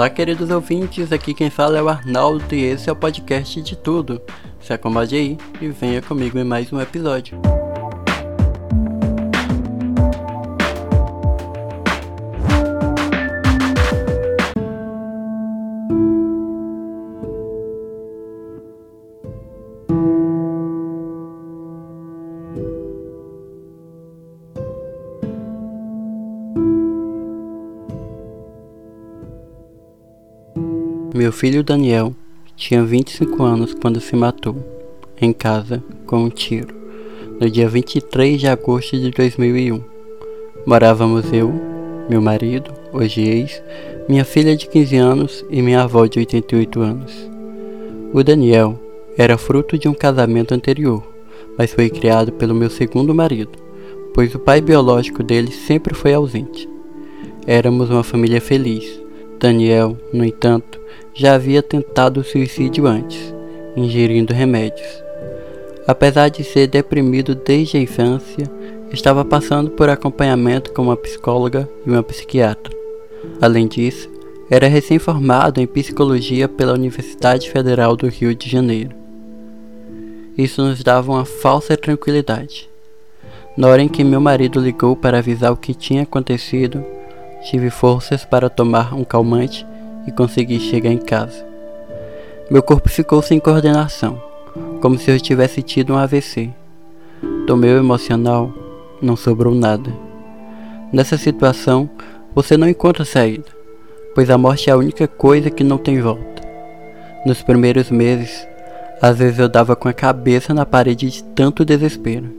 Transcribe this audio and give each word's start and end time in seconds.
Olá, 0.00 0.08
queridos 0.08 0.48
ouvintes, 0.48 1.12
aqui 1.12 1.34
quem 1.34 1.50
fala 1.50 1.76
é 1.76 1.82
o 1.82 1.88
Arnaldo 1.90 2.54
e 2.54 2.64
esse 2.64 2.88
é 2.88 2.92
o 2.92 2.96
podcast 2.96 3.60
de 3.60 3.76
tudo. 3.76 4.18
Se 4.58 4.72
acomode 4.72 5.14
aí 5.14 5.36
e 5.60 5.68
venha 5.68 6.00
comigo 6.00 6.38
em 6.38 6.44
mais 6.44 6.72
um 6.72 6.80
episódio. 6.80 7.38
Meu 31.30 31.36
filho 31.36 31.62
Daniel 31.62 32.12
tinha 32.56 32.82
25 32.82 33.40
anos 33.44 33.72
quando 33.72 34.00
se 34.00 34.16
matou, 34.16 34.56
em 35.22 35.32
casa, 35.32 35.80
com 36.04 36.24
um 36.24 36.28
tiro, 36.28 36.74
no 37.38 37.48
dia 37.48 37.68
23 37.68 38.40
de 38.40 38.48
agosto 38.48 38.98
de 38.98 39.12
2001. 39.12 39.80
Morávamos 40.66 41.32
eu, 41.32 41.54
meu 42.08 42.20
marido, 42.20 42.72
hoje 42.92 43.20
ex, 43.20 43.62
minha 44.08 44.24
filha 44.24 44.56
de 44.56 44.66
15 44.66 44.96
anos 44.96 45.44
e 45.48 45.62
minha 45.62 45.82
avó 45.82 46.04
de 46.04 46.18
88 46.18 46.80
anos. 46.80 47.30
O 48.12 48.24
Daniel 48.24 48.76
era 49.16 49.38
fruto 49.38 49.78
de 49.78 49.88
um 49.88 49.94
casamento 49.94 50.52
anterior, 50.52 51.00
mas 51.56 51.72
foi 51.72 51.88
criado 51.88 52.32
pelo 52.32 52.56
meu 52.56 52.68
segundo 52.68 53.14
marido, 53.14 53.52
pois 54.12 54.34
o 54.34 54.38
pai 54.40 54.60
biológico 54.60 55.22
dele 55.22 55.52
sempre 55.52 55.94
foi 55.94 56.12
ausente. 56.12 56.68
Éramos 57.46 57.88
uma 57.88 58.02
família 58.02 58.40
feliz. 58.40 58.98
Daniel, 59.38 59.96
no 60.12 60.22
entanto, 60.22 60.80
já 61.20 61.34
havia 61.34 61.62
tentado 61.62 62.24
suicídio 62.24 62.86
antes, 62.86 63.34
ingerindo 63.76 64.32
remédios. 64.32 64.88
Apesar 65.86 66.30
de 66.30 66.42
ser 66.42 66.66
deprimido 66.66 67.34
desde 67.34 67.76
a 67.76 67.80
infância, 67.82 68.50
estava 68.90 69.22
passando 69.22 69.70
por 69.72 69.90
acompanhamento 69.90 70.72
com 70.72 70.80
uma 70.80 70.96
psicóloga 70.96 71.68
e 71.86 71.90
uma 71.90 72.02
psiquiatra. 72.02 72.74
Além 73.38 73.68
disso, 73.68 74.08
era 74.48 74.66
recém-formado 74.66 75.60
em 75.60 75.66
psicologia 75.66 76.48
pela 76.48 76.72
Universidade 76.72 77.50
Federal 77.50 77.94
do 77.96 78.08
Rio 78.08 78.34
de 78.34 78.48
Janeiro. 78.48 78.96
Isso 80.38 80.62
nos 80.62 80.82
dava 80.82 81.12
uma 81.12 81.26
falsa 81.26 81.76
tranquilidade. 81.76 82.66
Na 83.58 83.68
hora 83.68 83.82
em 83.82 83.88
que 83.88 84.02
meu 84.02 84.22
marido 84.22 84.58
ligou 84.58 84.96
para 84.96 85.18
avisar 85.18 85.52
o 85.52 85.56
que 85.58 85.74
tinha 85.74 86.04
acontecido, 86.04 86.82
tive 87.42 87.68
forças 87.68 88.24
para 88.24 88.48
tomar 88.48 88.94
um 88.94 89.04
calmante 89.04 89.66
e 90.06 90.12
consegui 90.12 90.58
chegar 90.60 90.90
em 90.90 90.98
casa. 90.98 91.44
Meu 92.50 92.62
corpo 92.62 92.88
ficou 92.88 93.22
sem 93.22 93.38
coordenação, 93.38 94.20
como 94.80 94.98
se 94.98 95.10
eu 95.10 95.20
tivesse 95.20 95.62
tido 95.62 95.92
um 95.92 95.96
AVC. 95.96 96.50
Do 97.46 97.56
meu 97.56 97.76
emocional, 97.76 98.52
não 99.00 99.16
sobrou 99.16 99.54
nada. 99.54 99.90
Nessa 100.92 101.16
situação, 101.16 101.88
você 102.34 102.56
não 102.56 102.68
encontra 102.68 103.04
saída, 103.04 103.46
pois 104.14 104.30
a 104.30 104.38
morte 104.38 104.68
é 104.68 104.72
a 104.72 104.76
única 104.76 105.06
coisa 105.06 105.50
que 105.50 105.62
não 105.62 105.78
tem 105.78 106.00
volta. 106.00 106.42
Nos 107.24 107.42
primeiros 107.42 107.90
meses, 107.90 108.46
às 109.00 109.18
vezes 109.18 109.38
eu 109.38 109.48
dava 109.48 109.76
com 109.76 109.88
a 109.88 109.92
cabeça 109.92 110.52
na 110.52 110.66
parede 110.66 111.08
de 111.08 111.22
tanto 111.22 111.64
desespero. 111.64 112.30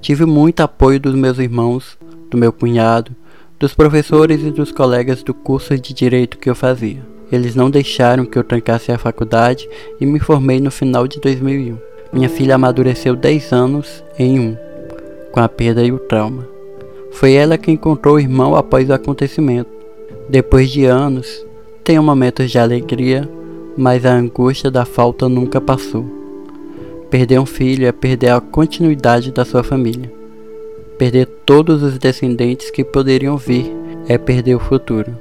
Tive 0.00 0.26
muito 0.26 0.60
apoio 0.60 1.00
dos 1.00 1.14
meus 1.14 1.38
irmãos, 1.38 1.96
do 2.30 2.36
meu 2.36 2.52
cunhado 2.52 3.14
dos 3.64 3.72
professores 3.72 4.42
e 4.42 4.50
dos 4.50 4.70
colegas 4.70 5.22
do 5.22 5.32
curso 5.32 5.78
de 5.78 5.94
direito 5.94 6.36
que 6.36 6.50
eu 6.50 6.54
fazia. 6.54 6.98
Eles 7.32 7.54
não 7.54 7.70
deixaram 7.70 8.26
que 8.26 8.38
eu 8.38 8.44
trancasse 8.44 8.92
a 8.92 8.98
faculdade 8.98 9.66
e 9.98 10.04
me 10.04 10.20
formei 10.20 10.60
no 10.60 10.70
final 10.70 11.08
de 11.08 11.18
2001. 11.18 11.78
Minha 12.12 12.28
filha 12.28 12.56
amadureceu 12.56 13.16
10 13.16 13.52
anos 13.54 14.04
em 14.18 14.38
um, 14.38 14.56
com 15.32 15.40
a 15.40 15.48
perda 15.48 15.82
e 15.82 15.90
o 15.90 15.98
trauma. 15.98 16.46
Foi 17.12 17.32
ela 17.32 17.56
que 17.56 17.70
encontrou 17.70 18.16
o 18.16 18.20
irmão 18.20 18.54
após 18.54 18.90
o 18.90 18.92
acontecimento. 18.92 19.70
Depois 20.28 20.70
de 20.70 20.84
anos, 20.84 21.26
tenho 21.82 22.02
momentos 22.02 22.50
de 22.50 22.58
alegria, 22.58 23.26
mas 23.78 24.04
a 24.04 24.12
angústia 24.12 24.70
da 24.70 24.84
falta 24.84 25.26
nunca 25.26 25.58
passou. 25.58 26.04
Perder 27.08 27.40
um 27.40 27.46
filho 27.46 27.86
é 27.86 27.92
perder 27.92 28.28
a 28.28 28.42
continuidade 28.42 29.32
da 29.32 29.42
sua 29.42 29.62
família. 29.62 30.23
Perder 30.98 31.26
todos 31.44 31.82
os 31.82 31.98
descendentes 31.98 32.70
que 32.70 32.84
poderiam 32.84 33.36
vir 33.36 33.70
é 34.08 34.16
perder 34.16 34.54
o 34.54 34.60
futuro. 34.60 35.18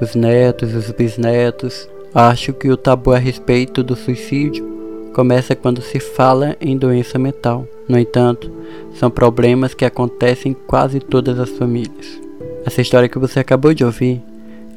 Os 0.00 0.14
netos, 0.14 0.74
os 0.74 0.90
bisnetos. 0.90 1.88
Acho 2.14 2.52
que 2.52 2.70
o 2.70 2.76
tabu 2.76 3.12
a 3.12 3.18
respeito 3.18 3.82
do 3.82 3.96
suicídio 3.96 4.64
começa 5.14 5.56
quando 5.56 5.80
se 5.80 5.98
fala 5.98 6.56
em 6.60 6.76
doença 6.76 7.18
mental. 7.18 7.66
No 7.88 7.98
entanto, 7.98 8.50
são 8.94 9.10
problemas 9.10 9.72
que 9.72 9.84
acontecem 9.84 10.52
em 10.52 10.54
quase 10.54 11.00
todas 11.00 11.38
as 11.38 11.50
famílias. 11.50 12.20
Essa 12.66 12.82
história 12.82 13.08
que 13.08 13.18
você 13.18 13.40
acabou 13.40 13.72
de 13.72 13.84
ouvir 13.84 14.20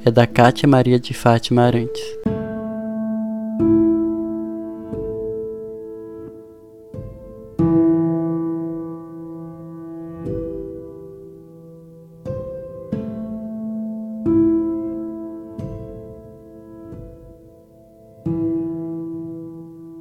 é 0.05 0.11
da 0.11 0.25
Cátia 0.25 0.67
Maria 0.67 0.99
de 0.99 1.13
Fátima 1.13 1.63
Arantes. 1.63 2.16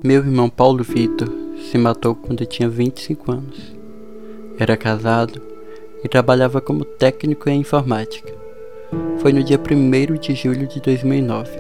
Meu 0.06 0.20
irmão 0.20 0.48
Paulo 0.48 0.84
Vitor 0.84 1.28
se 1.68 1.76
matou 1.76 2.14
quando 2.14 2.46
tinha 2.46 2.68
25 2.68 3.32
anos. 3.32 3.74
Era 4.56 4.76
casado 4.76 5.42
e 6.04 6.08
trabalhava 6.08 6.60
como 6.60 6.84
técnico 6.84 7.50
em 7.50 7.58
informática. 7.58 8.32
Foi 9.18 9.32
no 9.32 9.42
dia 9.42 9.58
1 9.58 10.14
de 10.20 10.32
julho 10.32 10.68
de 10.68 10.80
2009. 10.80 11.50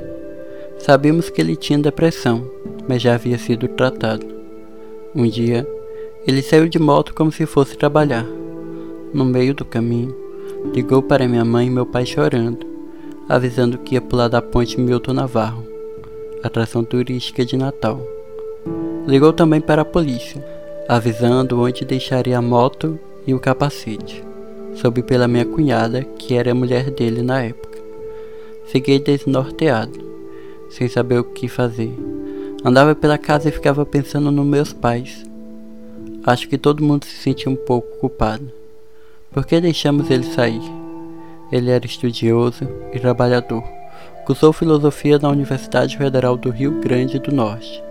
Sabíamos 0.78 1.28
que 1.28 1.40
ele 1.40 1.56
tinha 1.56 1.76
depressão, 1.76 2.48
mas 2.88 3.02
já 3.02 3.16
havia 3.16 3.36
sido 3.36 3.66
tratado. 3.66 4.24
Um 5.12 5.26
dia, 5.26 5.66
ele 6.24 6.40
saiu 6.40 6.68
de 6.68 6.78
moto 6.78 7.14
como 7.14 7.32
se 7.32 7.46
fosse 7.46 7.76
trabalhar. 7.76 8.24
No 9.12 9.24
meio 9.24 9.54
do 9.54 9.64
caminho, 9.64 10.14
ligou 10.72 11.02
para 11.02 11.26
minha 11.26 11.44
mãe 11.44 11.66
e 11.66 11.70
meu 11.70 11.84
pai 11.84 12.06
chorando, 12.06 12.64
avisando 13.28 13.76
que 13.76 13.96
ia 13.96 14.00
pular 14.00 14.28
da 14.28 14.40
ponte 14.40 14.80
Milton 14.80 15.14
Navarro, 15.14 15.66
atração 16.44 16.84
turística 16.84 17.44
de 17.44 17.56
Natal. 17.56 18.15
Ligou 19.06 19.32
também 19.32 19.60
para 19.60 19.82
a 19.82 19.84
polícia, 19.84 20.44
avisando 20.88 21.60
onde 21.60 21.84
deixaria 21.84 22.38
a 22.38 22.42
moto 22.42 22.98
e 23.24 23.32
o 23.32 23.38
capacete. 23.38 24.24
Soube 24.74 25.00
pela 25.00 25.28
minha 25.28 25.44
cunhada, 25.44 26.02
que 26.02 26.34
era 26.34 26.50
a 26.50 26.54
mulher 26.54 26.90
dele 26.90 27.22
na 27.22 27.40
época. 27.40 27.78
Fiquei 28.66 28.98
desnorteado, 28.98 29.96
sem 30.70 30.88
saber 30.88 31.20
o 31.20 31.24
que 31.24 31.46
fazer. 31.46 31.96
Andava 32.64 32.96
pela 32.96 33.16
casa 33.16 33.48
e 33.48 33.52
ficava 33.52 33.86
pensando 33.86 34.32
nos 34.32 34.44
meus 34.44 34.72
pais. 34.72 35.24
Acho 36.24 36.48
que 36.48 36.58
todo 36.58 36.82
mundo 36.82 37.04
se 37.04 37.14
sentia 37.14 37.50
um 37.50 37.54
pouco 37.54 37.86
culpado. 38.00 38.50
Por 39.30 39.46
que 39.46 39.60
deixamos 39.60 40.10
ele 40.10 40.24
sair? 40.24 40.62
Ele 41.52 41.70
era 41.70 41.86
estudioso 41.86 42.68
e 42.92 42.98
trabalhador. 42.98 43.62
Cursou 44.26 44.52
filosofia 44.52 45.16
na 45.16 45.28
Universidade 45.28 45.96
Federal 45.96 46.36
do 46.36 46.50
Rio 46.50 46.80
Grande 46.80 47.20
do 47.20 47.30
Norte 47.30 47.86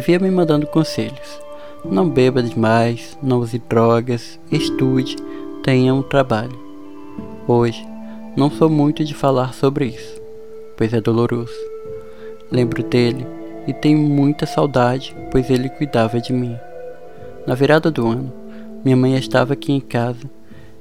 vivia 0.00 0.18
me 0.18 0.30
mandando 0.30 0.66
conselhos. 0.66 1.40
Não 1.82 2.08
beba 2.08 2.42
demais, 2.42 3.16
não 3.22 3.38
use 3.38 3.58
drogas, 3.58 4.38
estude, 4.52 5.16
tenha 5.62 5.94
um 5.94 6.02
trabalho. 6.02 6.58
Hoje, 7.48 7.86
não 8.36 8.50
sou 8.50 8.68
muito 8.68 9.02
de 9.04 9.14
falar 9.14 9.54
sobre 9.54 9.86
isso, 9.86 10.20
pois 10.76 10.92
é 10.92 11.00
doloroso. 11.00 11.54
Lembro 12.50 12.82
dele 12.82 13.26
e 13.66 13.72
tenho 13.72 13.98
muita 13.98 14.44
saudade, 14.44 15.16
pois 15.30 15.48
ele 15.48 15.70
cuidava 15.70 16.20
de 16.20 16.32
mim. 16.32 16.56
Na 17.46 17.54
virada 17.54 17.90
do 17.90 18.06
ano, 18.06 18.32
minha 18.84 18.96
mãe 18.96 19.16
estava 19.16 19.54
aqui 19.54 19.72
em 19.72 19.80
casa 19.80 20.28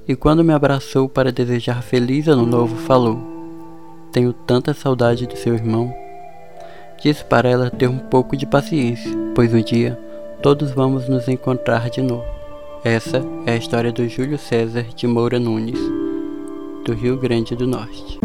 e 0.08 0.16
quando 0.16 0.44
me 0.44 0.54
abraçou 0.54 1.08
para 1.08 1.32
desejar 1.32 1.82
feliz 1.82 2.28
ano 2.28 2.46
novo, 2.46 2.76
falou: 2.76 3.18
Tenho 4.12 4.34
tanta 4.34 4.74
saudade 4.74 5.26
do 5.26 5.38
seu 5.38 5.54
irmão. 5.54 6.05
Disse 7.02 7.24
para 7.24 7.50
ela 7.50 7.70
ter 7.70 7.88
um 7.88 7.98
pouco 7.98 8.36
de 8.36 8.46
paciência, 8.46 9.12
pois 9.36 9.54
um 9.54 9.62
dia 9.62 9.98
todos 10.42 10.72
vamos 10.72 11.08
nos 11.08 11.28
encontrar 11.28 11.90
de 11.90 12.02
novo. 12.02 12.26
Essa 12.84 13.24
é 13.46 13.54
a 13.54 13.58
história 13.58 13.92
do 13.92 14.08
Júlio 14.08 14.38
César 14.38 14.84
de 14.96 15.08
Moura 15.08 15.40
Nunes, 15.40 15.80
do 16.86 16.94
Rio 16.94 17.18
Grande 17.18 17.56
do 17.56 17.66
Norte. 17.66 18.20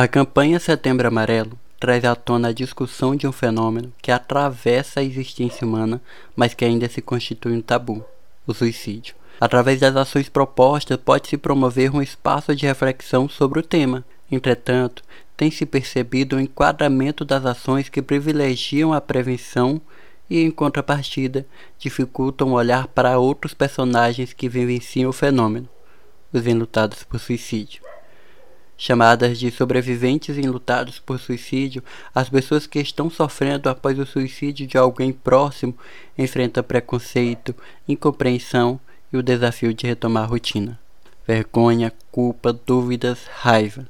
A 0.00 0.06
campanha 0.06 0.60
Setembro 0.60 1.08
Amarelo 1.08 1.58
traz 1.80 2.04
à 2.04 2.14
tona 2.14 2.50
a 2.50 2.52
discussão 2.52 3.16
de 3.16 3.26
um 3.26 3.32
fenômeno 3.32 3.92
que 4.00 4.12
atravessa 4.12 5.00
a 5.00 5.02
existência 5.02 5.66
humana, 5.66 6.00
mas 6.36 6.54
que 6.54 6.64
ainda 6.64 6.88
se 6.88 7.02
constitui 7.02 7.56
um 7.56 7.60
tabu: 7.60 8.04
o 8.46 8.54
suicídio. 8.54 9.16
Através 9.40 9.80
das 9.80 9.96
ações 9.96 10.28
propostas, 10.28 10.96
pode-se 10.98 11.36
promover 11.36 11.92
um 11.92 12.00
espaço 12.00 12.54
de 12.54 12.64
reflexão 12.64 13.28
sobre 13.28 13.58
o 13.58 13.62
tema. 13.62 14.04
Entretanto, 14.30 15.02
tem-se 15.36 15.66
percebido 15.66 16.36
o 16.36 16.38
um 16.38 16.42
enquadramento 16.42 17.24
das 17.24 17.44
ações 17.44 17.88
que 17.88 18.00
privilegiam 18.00 18.92
a 18.92 19.00
prevenção 19.00 19.80
e, 20.30 20.40
em 20.40 20.50
contrapartida, 20.52 21.44
dificultam 21.76 22.52
olhar 22.52 22.86
para 22.86 23.18
outros 23.18 23.52
personagens 23.52 24.32
que 24.32 24.48
vivenciam 24.48 25.10
o 25.10 25.12
fenômeno, 25.12 25.68
os 26.32 26.46
enlutados 26.46 27.02
por 27.02 27.18
suicídio 27.18 27.82
chamadas 28.78 29.40
de 29.40 29.50
sobreviventes 29.50 30.38
enlutados 30.38 31.00
por 31.00 31.18
suicídio, 31.18 31.82
as 32.14 32.28
pessoas 32.28 32.64
que 32.64 32.78
estão 32.78 33.10
sofrendo 33.10 33.68
após 33.68 33.98
o 33.98 34.06
suicídio 34.06 34.68
de 34.68 34.78
alguém 34.78 35.12
próximo 35.12 35.76
enfrentam 36.16 36.62
preconceito, 36.62 37.54
incompreensão 37.88 38.78
e 39.12 39.16
o 39.16 39.22
desafio 39.22 39.74
de 39.74 39.86
retomar 39.86 40.22
a 40.22 40.26
rotina. 40.26 40.78
Vergonha, 41.26 41.92
culpa, 42.12 42.52
dúvidas, 42.52 43.26
raiva. 43.40 43.86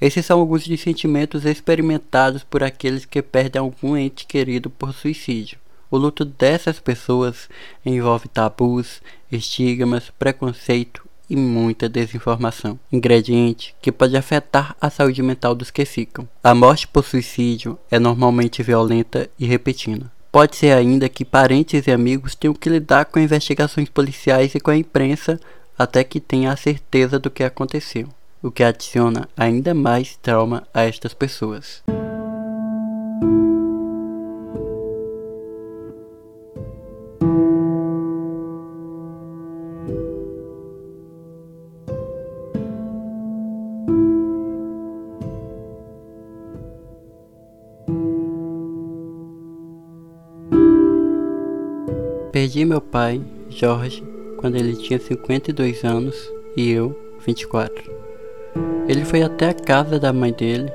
Esses 0.00 0.24
são 0.24 0.38
alguns 0.38 0.66
dos 0.66 0.80
sentimentos 0.80 1.44
experimentados 1.44 2.44
por 2.44 2.62
aqueles 2.62 3.04
que 3.04 3.20
perdem 3.20 3.60
algum 3.60 3.96
ente 3.96 4.24
querido 4.26 4.70
por 4.70 4.94
suicídio. 4.94 5.58
O 5.90 5.98
luto 5.98 6.24
dessas 6.24 6.78
pessoas 6.78 7.48
envolve 7.84 8.28
tabus, 8.28 9.02
estigmas, 9.30 10.10
preconceito 10.18 11.09
e 11.30 11.36
muita 11.36 11.88
desinformação, 11.88 12.78
ingrediente 12.92 13.74
que 13.80 13.92
pode 13.92 14.16
afetar 14.16 14.76
a 14.80 14.90
saúde 14.90 15.22
mental 15.22 15.54
dos 15.54 15.70
que 15.70 15.84
ficam. 15.84 16.28
A 16.42 16.54
morte 16.54 16.88
por 16.88 17.04
suicídio 17.04 17.78
é 17.88 17.98
normalmente 18.00 18.62
violenta 18.62 19.30
e 19.38 19.46
repetida. 19.46 20.10
Pode 20.32 20.56
ser 20.56 20.72
ainda 20.72 21.08
que 21.08 21.24
parentes 21.24 21.86
e 21.86 21.90
amigos 21.92 22.34
tenham 22.34 22.54
que 22.54 22.68
lidar 22.68 23.04
com 23.04 23.20
investigações 23.20 23.88
policiais 23.88 24.54
e 24.54 24.60
com 24.60 24.70
a 24.70 24.76
imprensa 24.76 25.40
até 25.78 26.04
que 26.04 26.20
tenha 26.20 26.52
a 26.52 26.56
certeza 26.56 27.18
do 27.18 27.30
que 27.30 27.42
aconteceu, 27.42 28.08
o 28.42 28.50
que 28.50 28.62
adiciona 28.62 29.28
ainda 29.36 29.72
mais 29.72 30.16
trauma 30.16 30.66
a 30.74 30.82
estas 30.82 31.14
pessoas. 31.14 31.82
Perdi 52.50 52.64
meu 52.64 52.80
pai, 52.80 53.20
Jorge, 53.48 54.02
quando 54.36 54.56
ele 54.56 54.74
tinha 54.74 54.98
52 54.98 55.84
anos 55.84 56.16
e 56.56 56.68
eu, 56.68 56.98
24. 57.24 57.92
Ele 58.88 59.04
foi 59.04 59.22
até 59.22 59.50
a 59.50 59.54
casa 59.54 60.00
da 60.00 60.12
mãe 60.12 60.32
dele, 60.32 60.68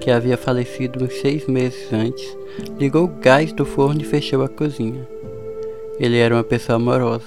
que 0.00 0.10
havia 0.10 0.38
falecido 0.38 1.04
uns 1.04 1.12
seis 1.20 1.46
meses 1.46 1.92
antes, 1.92 2.34
ligou 2.78 3.04
o 3.04 3.20
gás 3.20 3.52
do 3.52 3.66
forno 3.66 4.00
e 4.00 4.04
fechou 4.04 4.42
a 4.42 4.48
cozinha. 4.48 5.06
Ele 5.98 6.16
era 6.16 6.34
uma 6.34 6.42
pessoa 6.42 6.76
amorosa, 6.76 7.26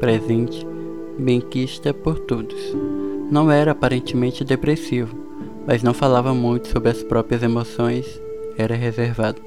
presente, 0.00 0.66
benquista 1.18 1.92
por 1.92 2.18
todos. 2.20 2.74
Não 3.30 3.50
era 3.52 3.72
aparentemente 3.72 4.44
depressivo, 4.44 5.14
mas 5.66 5.82
não 5.82 5.92
falava 5.92 6.32
muito 6.32 6.68
sobre 6.68 6.88
as 6.88 7.02
próprias 7.02 7.42
emoções, 7.42 8.18
era 8.56 8.74
reservado. 8.74 9.42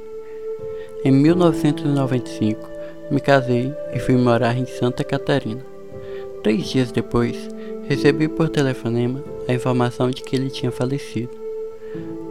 Em 1.04 1.12
1995, 1.12 2.79
me 3.10 3.20
casei 3.20 3.74
e 3.94 4.00
fui 4.00 4.16
morar 4.16 4.56
em 4.58 4.66
Santa 4.66 5.04
Catarina. 5.04 5.62
Três 6.44 6.68
dias 6.68 6.92
depois, 6.92 7.36
recebi 7.88 8.28
por 8.28 8.50
telefonema 8.50 9.24
a 9.48 9.54
informação 9.54 10.10
de 10.10 10.22
que 10.22 10.36
ele 10.36 10.50
tinha 10.50 10.72
falecido. 10.72 11.32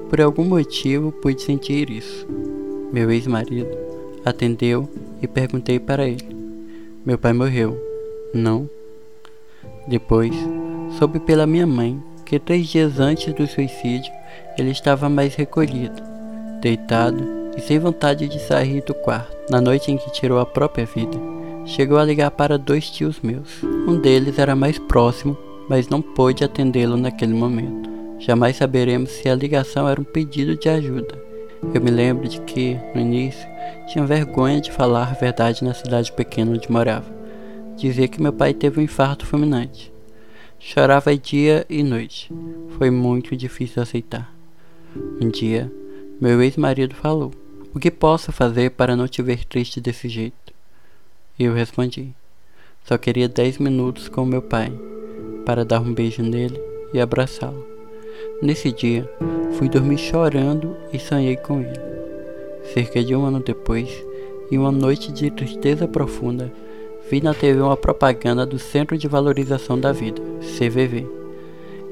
Por 0.08 0.20
algum 0.20 0.44
motivo 0.44 1.12
pude 1.12 1.42
sentir 1.42 1.90
isso. 1.90 2.26
Meu 2.92 3.10
ex-marido 3.10 3.68
atendeu 4.24 4.88
e 5.20 5.26
perguntei 5.26 5.78
para 5.78 6.06
ele: 6.06 6.26
Meu 7.04 7.18
pai 7.18 7.32
morreu? 7.32 7.78
Não. 8.32 8.68
Depois, 9.86 10.34
soube 10.98 11.18
pela 11.18 11.46
minha 11.46 11.66
mãe 11.66 12.02
que 12.24 12.38
três 12.38 12.68
dias 12.68 13.00
antes 13.00 13.32
do 13.32 13.46
suicídio 13.46 14.12
ele 14.56 14.70
estava 14.70 15.08
mais 15.08 15.34
recolhido, 15.34 16.02
deitado 16.60 17.24
e 17.56 17.60
sem 17.60 17.78
vontade 17.78 18.28
de 18.28 18.38
sair 18.40 18.82
do 18.82 18.94
quarto. 18.94 19.37
Na 19.50 19.62
noite 19.62 19.90
em 19.90 19.96
que 19.96 20.12
tirou 20.12 20.38
a 20.38 20.44
própria 20.44 20.84
vida, 20.84 21.18
chegou 21.64 21.96
a 21.96 22.04
ligar 22.04 22.30
para 22.30 22.58
dois 22.58 22.90
tios 22.90 23.20
meus. 23.22 23.62
Um 23.62 23.98
deles 23.98 24.38
era 24.38 24.54
mais 24.54 24.78
próximo, 24.78 25.38
mas 25.68 25.88
não 25.88 26.02
pôde 26.02 26.44
atendê-lo 26.44 26.98
naquele 26.98 27.32
momento. 27.32 27.88
Jamais 28.18 28.56
saberemos 28.56 29.10
se 29.10 29.28
a 29.28 29.34
ligação 29.34 29.88
era 29.88 29.98
um 29.98 30.04
pedido 30.04 30.54
de 30.54 30.68
ajuda. 30.68 31.14
Eu 31.72 31.80
me 31.80 31.90
lembro 31.90 32.28
de 32.28 32.40
que, 32.42 32.78
no 32.94 33.00
início, 33.00 33.48
tinha 33.86 34.04
vergonha 34.04 34.60
de 34.60 34.70
falar 34.70 35.08
a 35.08 35.14
verdade 35.14 35.64
na 35.64 35.72
cidade 35.72 36.12
pequena 36.12 36.52
onde 36.52 36.70
morava. 36.70 37.06
Dizia 37.74 38.06
que 38.06 38.20
meu 38.20 38.32
pai 38.32 38.52
teve 38.52 38.80
um 38.80 38.82
infarto 38.82 39.24
fulminante. 39.24 39.90
Chorava 40.58 41.16
dia 41.16 41.64
e 41.70 41.82
noite. 41.82 42.30
Foi 42.76 42.90
muito 42.90 43.34
difícil 43.36 43.82
aceitar. 43.82 44.30
Um 45.22 45.28
dia, 45.28 45.72
meu 46.20 46.42
ex-marido 46.42 46.94
falou: 46.94 47.30
o 47.74 47.78
que 47.78 47.90
posso 47.90 48.32
fazer 48.32 48.70
para 48.70 48.96
não 48.96 49.06
te 49.06 49.22
ver 49.22 49.44
triste 49.44 49.80
desse 49.80 50.08
jeito? 50.08 50.54
E 51.38 51.44
eu 51.44 51.54
respondi: 51.54 52.12
Só 52.84 52.96
queria 52.96 53.28
dez 53.28 53.58
minutos 53.58 54.08
com 54.08 54.24
meu 54.24 54.42
pai, 54.42 54.72
para 55.44 55.64
dar 55.64 55.80
um 55.80 55.92
beijo 55.92 56.22
nele 56.22 56.60
e 56.92 57.00
abraçá-lo. 57.00 57.66
Nesse 58.42 58.72
dia, 58.72 59.08
fui 59.52 59.68
dormir 59.68 59.98
chorando 59.98 60.76
e 60.92 60.98
sonhei 60.98 61.36
com 61.36 61.60
ele. 61.60 61.80
Cerca 62.72 63.02
de 63.02 63.14
um 63.14 63.24
ano 63.24 63.40
depois, 63.40 63.88
em 64.50 64.58
uma 64.58 64.72
noite 64.72 65.12
de 65.12 65.30
tristeza 65.30 65.86
profunda, 65.86 66.52
vi 67.10 67.20
na 67.20 67.34
TV 67.34 67.60
uma 67.60 67.76
propaganda 67.76 68.44
do 68.44 68.58
Centro 68.58 68.96
de 68.96 69.08
Valorização 69.08 69.78
da 69.78 69.92
Vida, 69.92 70.20
CVV, 70.40 71.06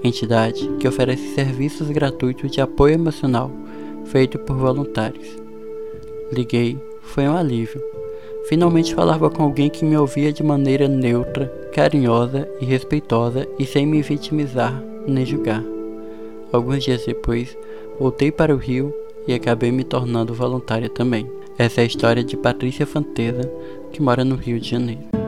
entidade 0.02 0.68
que 0.78 0.88
oferece 0.88 1.34
serviços 1.34 1.90
gratuitos 1.90 2.50
de 2.50 2.60
apoio 2.60 2.94
emocional 2.94 3.50
feito 4.06 4.38
por 4.38 4.56
voluntários. 4.56 5.45
Liguei, 6.32 6.78
foi 7.02 7.28
um 7.28 7.36
alívio. 7.36 7.82
Finalmente 8.48 8.94
falava 8.94 9.28
com 9.30 9.42
alguém 9.42 9.68
que 9.68 9.84
me 9.84 9.96
ouvia 9.96 10.32
de 10.32 10.42
maneira 10.42 10.88
neutra, 10.88 11.46
carinhosa 11.72 12.48
e 12.60 12.64
respeitosa 12.64 13.46
e 13.58 13.66
sem 13.66 13.86
me 13.86 14.02
vitimizar 14.02 14.82
nem 15.06 15.24
julgar. 15.24 15.62
Alguns 16.52 16.84
dias 16.84 17.04
depois, 17.04 17.56
voltei 17.98 18.30
para 18.30 18.54
o 18.54 18.58
Rio 18.58 18.94
e 19.26 19.34
acabei 19.34 19.70
me 19.72 19.84
tornando 19.84 20.34
voluntária 20.34 20.88
também. 20.88 21.30
Essa 21.58 21.80
é 21.80 21.84
a 21.84 21.86
história 21.86 22.22
de 22.22 22.36
Patrícia 22.36 22.86
Fanteza, 22.86 23.50
que 23.92 24.02
mora 24.02 24.24
no 24.24 24.36
Rio 24.36 24.60
de 24.60 24.70
Janeiro. 24.70 25.25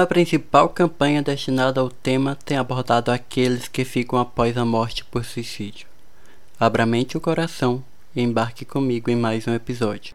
Como 0.00 0.06
a 0.06 0.14
principal 0.14 0.70
campanha 0.70 1.20
destinada 1.20 1.78
ao 1.78 1.90
tema 1.90 2.34
tem 2.34 2.56
abordado 2.56 3.12
aqueles 3.12 3.68
que 3.68 3.84
ficam 3.84 4.18
após 4.18 4.56
a 4.56 4.64
morte 4.64 5.04
por 5.04 5.26
suicídio. 5.26 5.86
Abra 6.58 6.86
mente 6.86 7.18
o 7.18 7.20
coração 7.20 7.84
e 8.16 8.22
embarque 8.22 8.64
comigo 8.64 9.10
em 9.10 9.16
mais 9.16 9.46
um 9.46 9.52
episódio. 9.52 10.14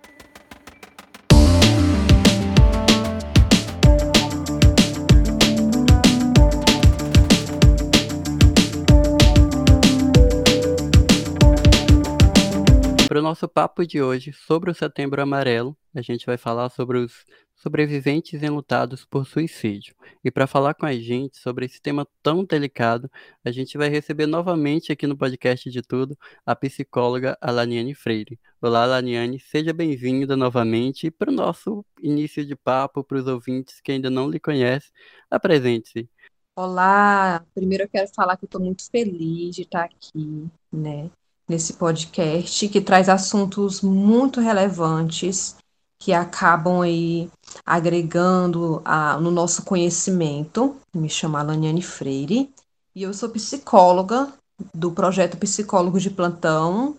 para 13.16 13.22
o 13.22 13.24
nosso 13.24 13.48
papo 13.48 13.88
de 13.88 14.02
hoje 14.02 14.34
sobre 14.34 14.70
o 14.70 14.76
Setembro 14.76 15.22
Amarelo. 15.22 15.78
A 15.96 16.02
gente 16.02 16.26
vai 16.26 16.36
falar 16.36 16.68
sobre 16.68 16.98
os 16.98 17.24
sobreviventes 17.56 18.44
enlutados 18.44 19.06
por 19.06 19.26
suicídio. 19.26 19.96
E 20.24 20.30
para 20.30 20.46
falar 20.46 20.74
com 20.74 20.86
a 20.86 20.94
gente 20.94 21.38
sobre 21.38 21.66
esse 21.66 21.82
tema 21.82 22.08
tão 22.22 22.44
delicado, 22.44 23.10
a 23.44 23.52
gente 23.52 23.78
vai 23.78 23.90
receber 23.90 24.28
novamente 24.28 24.92
aqui 24.92 25.08
no 25.08 25.18
podcast 25.18 25.70
de 25.70 25.82
tudo 25.82 26.18
a 26.46 26.56
psicóloga 26.56 27.38
Alaniane 27.42 27.96
Freire. 27.96 28.40
Olá, 28.62 28.84
Alaniane, 28.84 29.40
seja 29.40 29.74
bem-vinda 29.74 30.36
novamente 30.36 31.10
para 31.10 31.32
o 31.32 31.34
nosso 31.34 31.86
início 32.02 32.46
de 32.46 32.56
papo 32.56 33.04
para 33.04 33.18
os 33.18 33.28
ouvintes 33.28 33.80
que 33.82 33.92
ainda 33.92 34.10
não 34.10 34.30
lhe 34.30 34.40
conhecem. 34.40 34.92
Apresente-se. 35.30 36.10
Olá, 36.56 37.46
primeiro 37.54 37.84
eu 37.84 37.90
quero 37.90 38.08
falar 38.16 38.38
que 38.38 38.46
eu 38.46 38.48
estou 38.48 38.62
muito 38.62 38.90
feliz 38.90 39.56
de 39.56 39.64
estar 39.64 39.84
aqui, 39.84 40.48
né, 40.72 41.10
nesse 41.50 41.74
podcast 41.74 42.70
que 42.70 42.80
traz 42.80 43.10
assuntos 43.10 43.82
muito 43.82 44.40
relevantes 44.40 45.58
que 45.98 46.14
acabam 46.14 46.82
aí 46.82 47.30
agregando 47.66 48.82
a, 48.84 49.18
no 49.18 49.32
nosso 49.32 49.64
conhecimento. 49.64 50.76
Me 50.94 51.10
chamo 51.10 51.38
Alaniane 51.38 51.82
Freire 51.82 52.54
e 52.94 53.04
eu 53.04 53.14
sou 53.14 53.30
psicóloga 53.30 54.34
do 54.74 54.92
projeto 54.92 55.38
Psicólogo 55.38 56.00
de 56.00 56.10
Plantão, 56.10 56.98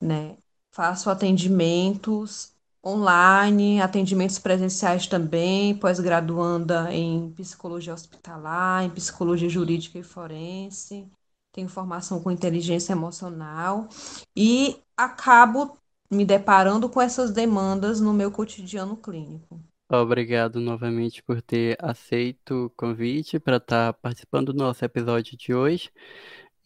né? 0.00 0.36
Faço 0.70 1.10
atendimentos 1.10 2.52
online, 2.84 3.80
atendimentos 3.80 4.38
presenciais 4.38 5.06
também, 5.06 5.74
pós-graduanda 5.74 6.92
em 6.92 7.30
psicologia 7.32 7.92
hospitalar, 7.92 8.84
em 8.84 8.90
psicologia 8.90 9.48
jurídica 9.48 9.98
e 9.98 10.02
forense, 10.02 11.06
tenho 11.52 11.68
formação 11.68 12.20
com 12.20 12.30
inteligência 12.30 12.92
emocional 12.92 13.88
e 14.36 14.76
acabo 14.96 15.76
me 16.10 16.24
deparando 16.24 16.88
com 16.88 17.00
essas 17.00 17.30
demandas 17.30 18.00
no 18.00 18.12
meu 18.12 18.30
cotidiano 18.30 18.96
clínico. 18.96 19.60
Obrigado 19.90 20.60
novamente 20.60 21.22
por 21.22 21.40
ter 21.40 21.76
aceito 21.80 22.66
o 22.66 22.70
convite 22.70 23.38
para 23.38 23.56
estar 23.56 23.92
tá 23.92 23.98
participando 24.00 24.52
do 24.52 24.58
nosso 24.58 24.84
episódio 24.84 25.36
de 25.36 25.54
hoje. 25.54 25.90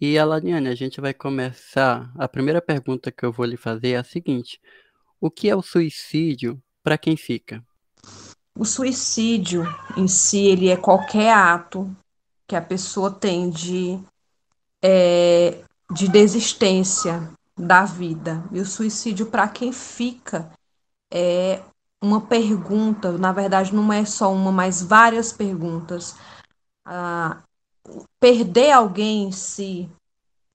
E, 0.01 0.19
Alaniane, 0.19 0.69
a 0.69 0.75
gente 0.75 1.01
vai 1.01 1.15
começar. 1.15 2.13
A 2.19 2.27
primeira 2.27 2.61
pergunta 2.61 3.13
que 3.13 3.25
eu 3.25 3.33
vou 3.33 3.47
lhe 3.47 3.57
fazer 3.57 3.91
é 3.91 3.97
a 3.99 4.05
seguinte: 4.05 4.61
O 5.21 5.31
que 5.31 5.49
é 5.49 5.55
o 5.55 5.63
suicídio 5.63 6.61
para 6.83 6.99
quem 6.99 7.17
fica? 7.17 7.65
O 8.59 8.65
suicídio 8.65 9.65
em 9.97 10.09
si, 10.09 10.47
ele 10.47 10.69
é 10.69 10.77
qualquer 10.77 11.33
ato 11.33 11.95
que 12.49 12.57
a 12.57 12.61
pessoa 12.61 13.11
tem 13.11 13.49
de, 13.49 14.01
é, 14.83 15.63
de 15.93 16.09
desistência 16.09 17.33
da 17.67 17.85
vida. 17.85 18.45
E 18.53 18.61
o 18.61 18.67
suicídio, 18.67 19.27
para 19.27 19.49
quem 19.49 19.73
fica, 19.73 20.51
é 21.11 21.63
uma 22.03 22.21
pergunta, 22.21 23.13
na 23.13 23.33
verdade, 23.33 23.75
não 23.75 23.93
é 23.93 24.05
só 24.05 24.33
uma, 24.33 24.51
mas 24.51 24.83
várias 24.83 25.33
perguntas. 25.33 26.17
Ah, 26.85 27.43
perder 28.19 28.73
alguém 28.73 29.25
em 29.29 29.33
si 29.33 29.91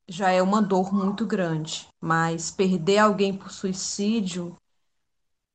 já 0.08 0.30
é 0.32 0.42
uma 0.42 0.62
dor 0.62 0.94
muito 0.94 1.26
grande, 1.26 1.88
mas 2.02 2.52
perder 2.52 3.00
alguém 3.00 3.36
por 3.36 3.52
suicídio, 3.52 4.56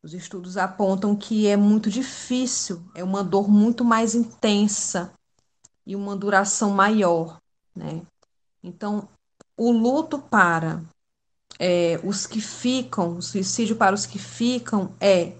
os 0.02 0.14
estudos 0.14 0.56
apontam 0.56 1.14
que 1.14 1.46
é 1.46 1.56
muito 1.56 1.88
difícil, 1.90 2.82
é 2.94 3.04
uma 3.04 3.22
dor 3.22 3.48
muito 3.48 3.84
mais 3.84 4.14
intensa 4.14 5.12
e 5.86 5.94
uma 5.94 6.16
duração 6.16 6.70
maior, 6.70 7.38
né? 7.74 8.02
Então, 8.62 9.08
o 9.56 9.70
luto 9.70 10.18
para 10.18 10.82
é, 11.58 12.00
os 12.02 12.26
que 12.26 12.40
ficam, 12.40 13.16
o 13.16 13.22
suicídio 13.22 13.76
para 13.76 13.94
os 13.94 14.06
que 14.06 14.18
ficam 14.18 14.94
é 15.00 15.32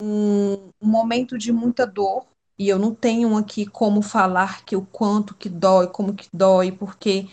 um, 0.00 0.70
momento 0.80 1.38
de 1.38 1.52
muita 1.52 1.86
dor, 1.86 2.26
e 2.58 2.68
eu 2.68 2.78
não 2.78 2.94
tenho 2.94 3.36
aqui 3.36 3.64
como 3.66 4.02
falar 4.02 4.64
que 4.64 4.76
o 4.76 4.82
quanto 4.82 5.34
que 5.34 5.48
dói, 5.48 5.86
como 5.86 6.14
que 6.14 6.28
dói, 6.32 6.72
porque 6.72 7.28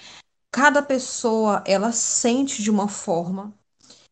cada 0.51 0.81
pessoa 0.81 1.63
ela 1.65 1.91
sente 1.91 2.62
de 2.62 2.71
uma 2.71 2.88
forma. 2.88 3.53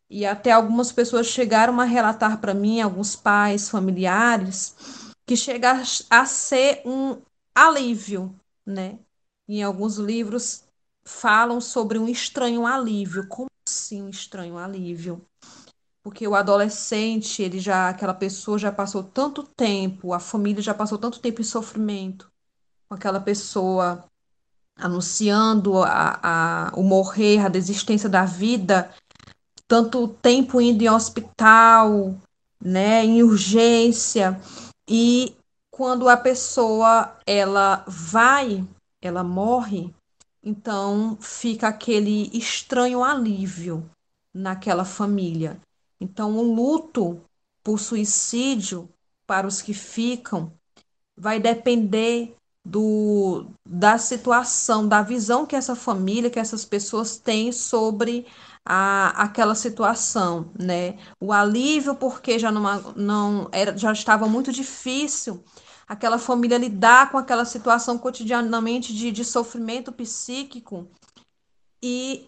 E 0.10 0.26
até 0.26 0.52
algumas 0.52 0.92
pessoas 0.92 1.28
chegaram 1.28 1.80
a 1.82 1.84
relatar 1.84 2.40
para 2.40 2.54
mim, 2.54 2.82
alguns 2.82 3.16
pais, 3.16 3.70
familiares, 3.70 4.76
que 5.26 5.36
chega 5.36 5.84
a 6.10 6.26
ser 6.26 6.82
um 6.86 7.22
alívio, 7.54 8.34
né? 8.66 9.00
Em 9.48 9.64
alguns 9.64 9.98
livros 9.98 10.64
falam 11.04 11.60
sobre 11.60 11.98
um 11.98 12.08
estranho 12.08 12.66
alívio, 12.66 13.28
como 13.28 13.50
sim 13.68 14.02
um 14.02 14.10
estranho 14.10 14.58
alívio. 14.58 15.26
Porque 16.02 16.28
o 16.28 16.36
adolescente, 16.36 17.44
ele 17.44 17.60
já, 17.60 17.90
aquela 17.90 18.14
pessoa 18.14 18.58
já 18.58 18.72
passou 18.72 19.04
tanto 19.04 19.44
tempo, 19.44 20.14
a 20.14 20.20
família 20.20 20.62
já 20.62 20.74
passou 20.74 20.98
tanto 20.98 21.20
tempo 21.20 21.42
em 21.42 21.44
sofrimento 21.44 22.32
com 22.88 22.96
aquela 22.96 23.20
pessoa 23.20 24.06
anunciando 24.76 25.80
a, 25.84 26.20
a, 26.24 26.72
o 26.76 26.84
morrer, 26.84 27.40
a 27.40 27.50
desistência 27.50 28.08
da 28.08 28.26
vida, 28.26 28.94
tanto 29.68 30.08
tempo 30.08 30.62
indo 30.62 30.84
em 30.84 30.90
hospital, 30.90 32.16
né, 32.62 33.04
em 33.04 33.24
urgência, 33.24 34.40
e 34.88 35.36
quando 35.70 36.08
a 36.08 36.16
pessoa 36.16 37.16
ela 37.26 37.84
vai, 37.88 38.66
ela 39.02 39.24
morre, 39.24 39.94
então 40.48 41.18
fica 41.20 41.68
aquele 41.68 42.30
estranho 42.32 43.04
alívio 43.04 43.90
naquela 44.34 44.86
família. 44.86 45.60
Então, 46.00 46.38
o 46.38 46.42
luto 46.42 47.22
por 47.62 47.78
suicídio 47.78 48.88
para 49.26 49.46
os 49.46 49.62
que 49.62 49.74
ficam 49.74 50.54
vai 51.18 51.38
depender 51.38 52.34
do, 52.64 53.48
da 53.68 53.98
situação, 53.98 54.88
da 54.88 55.02
visão 55.02 55.46
que 55.46 55.56
essa 55.56 55.76
família, 55.76 56.30
que 56.30 56.40
essas 56.40 56.64
pessoas 56.64 57.18
têm 57.18 57.52
sobre 57.52 58.26
a, 58.64 59.24
aquela 59.24 59.54
situação, 59.54 60.50
né? 60.58 60.98
O 61.20 61.34
alívio 61.34 61.94
porque 61.94 62.40
já 62.40 62.54
não, 62.54 62.94
não 62.94 63.50
era, 63.52 63.78
já 63.78 63.92
estava 63.92 64.30
muito 64.30 64.54
difícil 64.54 65.44
aquela 65.88 66.20
família 66.20 66.58
lidar 66.58 67.12
com 67.12 67.18
aquela 67.18 67.46
situação 67.46 67.98
cotidianamente 67.98 68.94
de, 68.94 69.12
de 69.12 69.24
sofrimento 69.24 69.92
psíquico 69.92 70.88
e 71.82 72.28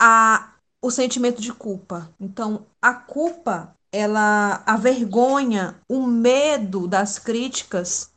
a, 0.00 0.54
o 0.80 0.90
sentimento 0.90 1.40
de 1.42 1.52
culpa. 1.52 2.10
Então, 2.20 2.66
a 2.80 2.94
culpa, 2.94 3.74
ela, 3.90 4.62
a 4.64 4.76
vergonha, 4.76 5.80
o 5.88 6.06
medo 6.06 6.86
das 6.86 7.18
críticas 7.18 8.12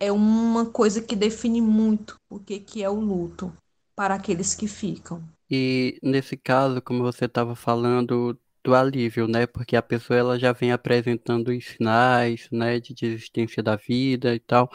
é 0.00 0.12
uma 0.12 0.66
coisa 0.66 1.02
que 1.02 1.16
define 1.16 1.60
muito 1.60 2.16
o 2.30 2.38
que, 2.38 2.60
que 2.60 2.82
é 2.82 2.88
o 2.88 3.00
luto 3.00 3.52
para 3.96 4.14
aqueles 4.14 4.54
que 4.54 4.68
ficam. 4.68 5.22
E 5.50 5.98
nesse 6.02 6.36
caso, 6.36 6.80
como 6.80 7.02
você 7.02 7.24
estava 7.24 7.56
falando, 7.56 8.38
do 8.68 8.74
alívio, 8.74 9.26
né? 9.26 9.46
Porque 9.46 9.74
a 9.76 9.82
pessoa 9.82 10.18
ela 10.18 10.38
já 10.38 10.52
vem 10.52 10.72
apresentando 10.72 11.48
os 11.48 11.64
sinais, 11.64 12.48
né, 12.52 12.78
de 12.78 12.92
desistência 12.92 13.62
da 13.62 13.76
vida 13.76 14.34
e 14.34 14.38
tal. 14.38 14.70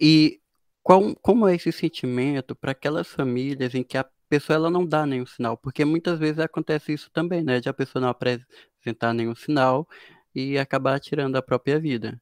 E 0.00 0.40
qual, 0.80 1.12
como 1.16 1.48
é 1.48 1.56
esse 1.56 1.72
sentimento 1.72 2.54
para 2.54 2.70
aquelas 2.70 3.08
famílias 3.08 3.74
em 3.74 3.82
que 3.82 3.98
a 3.98 4.06
pessoa 4.28 4.54
ela 4.54 4.70
não 4.70 4.86
dá 4.86 5.04
nenhum 5.04 5.26
sinal? 5.26 5.56
Porque 5.56 5.84
muitas 5.84 6.20
vezes 6.20 6.38
acontece 6.38 6.92
isso 6.92 7.10
também, 7.12 7.42
né? 7.42 7.58
De 7.58 7.68
a 7.68 7.74
pessoa 7.74 8.00
não 8.00 8.10
apresentar 8.10 9.12
nenhum 9.12 9.34
sinal 9.34 9.84
e 10.32 10.56
acabar 10.56 11.00
tirando 11.00 11.34
a 11.34 11.42
própria 11.42 11.80
vida. 11.80 12.20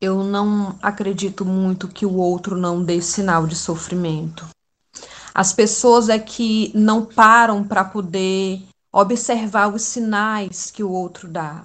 Eu 0.00 0.24
não 0.24 0.78
acredito 0.80 1.44
muito 1.44 1.88
que 1.88 2.06
o 2.06 2.14
outro 2.14 2.56
não 2.56 2.82
dê 2.82 3.02
sinal 3.02 3.46
de 3.46 3.54
sofrimento. 3.54 4.48
As 5.34 5.52
pessoas 5.52 6.08
é 6.08 6.18
que 6.18 6.72
não 6.74 7.04
param 7.04 7.62
para 7.62 7.84
poder 7.84 8.62
observar 8.94 9.74
os 9.74 9.82
sinais 9.82 10.70
que 10.70 10.84
o 10.84 10.90
outro 10.90 11.28
dá. 11.28 11.64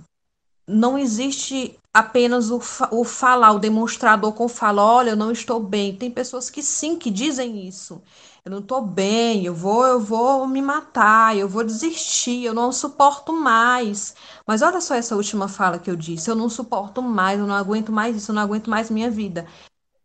Não 0.68 0.98
existe 0.98 1.78
apenas 1.94 2.50
o, 2.50 2.60
o 2.92 3.04
falar, 3.04 3.52
o 3.52 3.60
demonstrador 3.60 4.34
com 4.34 4.48
fala, 4.48 4.84
olha, 4.84 5.12
eu 5.12 5.16
não 5.16 5.32
estou 5.32 5.60
bem. 5.60 5.96
Tem 5.96 6.10
pessoas 6.10 6.50
que 6.50 6.64
sim, 6.64 6.98
que 6.98 7.12
dizem 7.12 7.68
isso. 7.68 8.02
Eu 8.44 8.52
não 8.52 8.60
estou 8.60 8.82
bem, 8.82 9.46
eu 9.46 9.54
vou, 9.54 9.86
eu 9.86 10.00
vou 10.00 10.48
me 10.48 10.62
matar, 10.62 11.38
eu 11.38 11.48
vou 11.48 11.64
desistir, 11.64 12.46
eu 12.46 12.54
não 12.54 12.72
suporto 12.72 13.32
mais. 13.32 14.16
Mas 14.48 14.62
olha 14.64 14.82
só 14.82 14.96
essa 14.96 15.16
última 15.16 15.48
fala 15.48 15.78
que 15.78 15.90
eu 15.90 15.96
disse, 15.96 16.30
eu 16.32 16.36
não 16.36 16.50
suporto 16.50 17.02
mais, 17.02 17.40
eu 17.40 17.46
não 17.46 17.56
aguento 17.56 17.92
mais 17.92 18.16
isso, 18.16 18.32
eu 18.32 18.36
não 18.36 18.42
aguento 18.42 18.70
mais 18.70 18.90
minha 18.90 19.12
vida. 19.12 19.48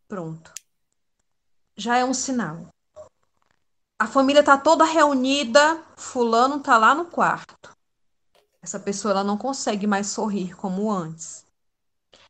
Pronto. 0.09 0.53
Já 1.77 1.97
é 1.97 2.05
um 2.05 2.15
sinal. 2.15 2.74
A 4.05 4.07
família 4.07 4.41
está 4.41 4.59
toda 4.59 4.85
reunida, 4.85 5.83
fulano 5.97 6.57
está 6.57 6.77
lá 6.77 6.95
no 6.95 7.07
quarto. 7.07 7.75
Essa 8.61 8.79
pessoa 8.79 9.13
ela 9.13 9.25
não 9.25 9.39
consegue 9.39 9.87
mais 9.87 10.09
sorrir 10.09 10.55
como 10.55 10.93
antes. 10.93 11.47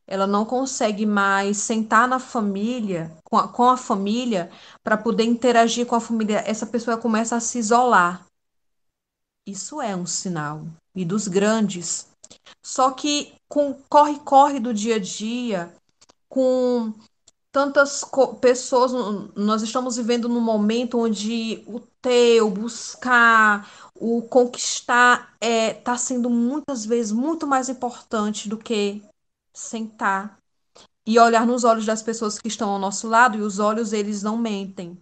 Ela 0.06 0.24
não 0.24 0.44
consegue 0.44 1.04
mais 1.04 1.56
sentar 1.56 2.06
na 2.06 2.20
família, 2.20 3.10
com 3.24 3.36
a, 3.36 3.48
com 3.48 3.68
a 3.68 3.76
família, 3.76 4.52
para 4.84 4.96
poder 4.96 5.24
interagir 5.24 5.84
com 5.84 5.96
a 5.96 6.00
família. 6.00 6.44
Essa 6.46 6.64
pessoa 6.64 6.96
começa 6.96 7.34
a 7.34 7.40
se 7.40 7.58
isolar. 7.58 8.24
Isso 9.44 9.82
é 9.82 9.96
um 9.96 10.06
sinal, 10.06 10.64
e 10.94 11.04
dos 11.04 11.26
grandes. 11.26 12.06
Só 12.64 12.92
que 12.92 13.34
com 13.48 13.74
corre-corre 13.88 14.60
do 14.60 14.72
dia 14.72 14.94
a 14.94 15.00
dia, 15.00 15.74
com 16.28 16.94
tantas 17.54 18.04
pessoas, 18.40 18.90
nós 19.36 19.62
estamos 19.62 19.96
vivendo 19.96 20.28
num 20.28 20.40
momento 20.40 20.98
onde 20.98 21.62
o 21.68 21.78
ter, 21.78 22.42
o 22.42 22.50
buscar, 22.50 23.70
o 23.94 24.22
conquistar 24.22 25.36
é 25.40 25.70
está 25.70 25.96
sendo 25.96 26.28
muitas 26.28 26.84
vezes 26.84 27.12
muito 27.12 27.46
mais 27.46 27.68
importante 27.68 28.48
do 28.48 28.58
que 28.58 29.00
sentar 29.52 30.36
e 31.06 31.16
olhar 31.16 31.46
nos 31.46 31.62
olhos 31.62 31.86
das 31.86 32.02
pessoas 32.02 32.40
que 32.40 32.48
estão 32.48 32.70
ao 32.70 32.78
nosso 32.80 33.06
lado 33.06 33.38
e 33.38 33.40
os 33.40 33.60
olhos 33.60 33.92
eles 33.92 34.20
não 34.20 34.36
mentem. 34.36 34.98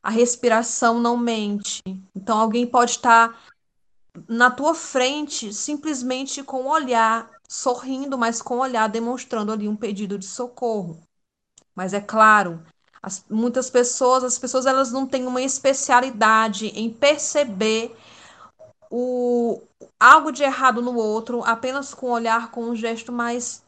A 0.00 0.10
respiração 0.10 1.00
não 1.00 1.16
mente. 1.16 1.82
Então 2.14 2.38
alguém 2.38 2.64
pode 2.68 2.92
estar 2.92 3.36
na 4.28 4.48
tua 4.48 4.76
frente 4.76 5.52
simplesmente 5.52 6.40
com 6.44 6.62
o 6.62 6.70
olhar, 6.70 7.28
sorrindo, 7.48 8.16
mas 8.16 8.40
com 8.40 8.58
o 8.58 8.60
olhar 8.60 8.88
demonstrando 8.88 9.50
ali 9.50 9.66
um 9.66 9.74
pedido 9.74 10.16
de 10.16 10.26
socorro. 10.26 11.02
Mas 11.74 11.92
é 11.92 12.00
claro, 12.00 12.62
as, 13.02 13.24
muitas 13.28 13.68
pessoas, 13.68 14.22
as 14.22 14.38
pessoas 14.38 14.66
elas 14.66 14.92
não 14.92 15.06
têm 15.06 15.26
uma 15.26 15.42
especialidade 15.42 16.66
em 16.68 16.90
perceber 16.90 17.96
o 18.90 19.60
algo 19.98 20.30
de 20.30 20.42
errado 20.42 20.82
no 20.82 20.94
outro 20.96 21.42
apenas 21.44 21.94
com 21.94 22.06
o 22.06 22.12
olhar, 22.12 22.50
com 22.50 22.64
um 22.64 22.76
gesto 22.76 23.10
mais 23.10 23.62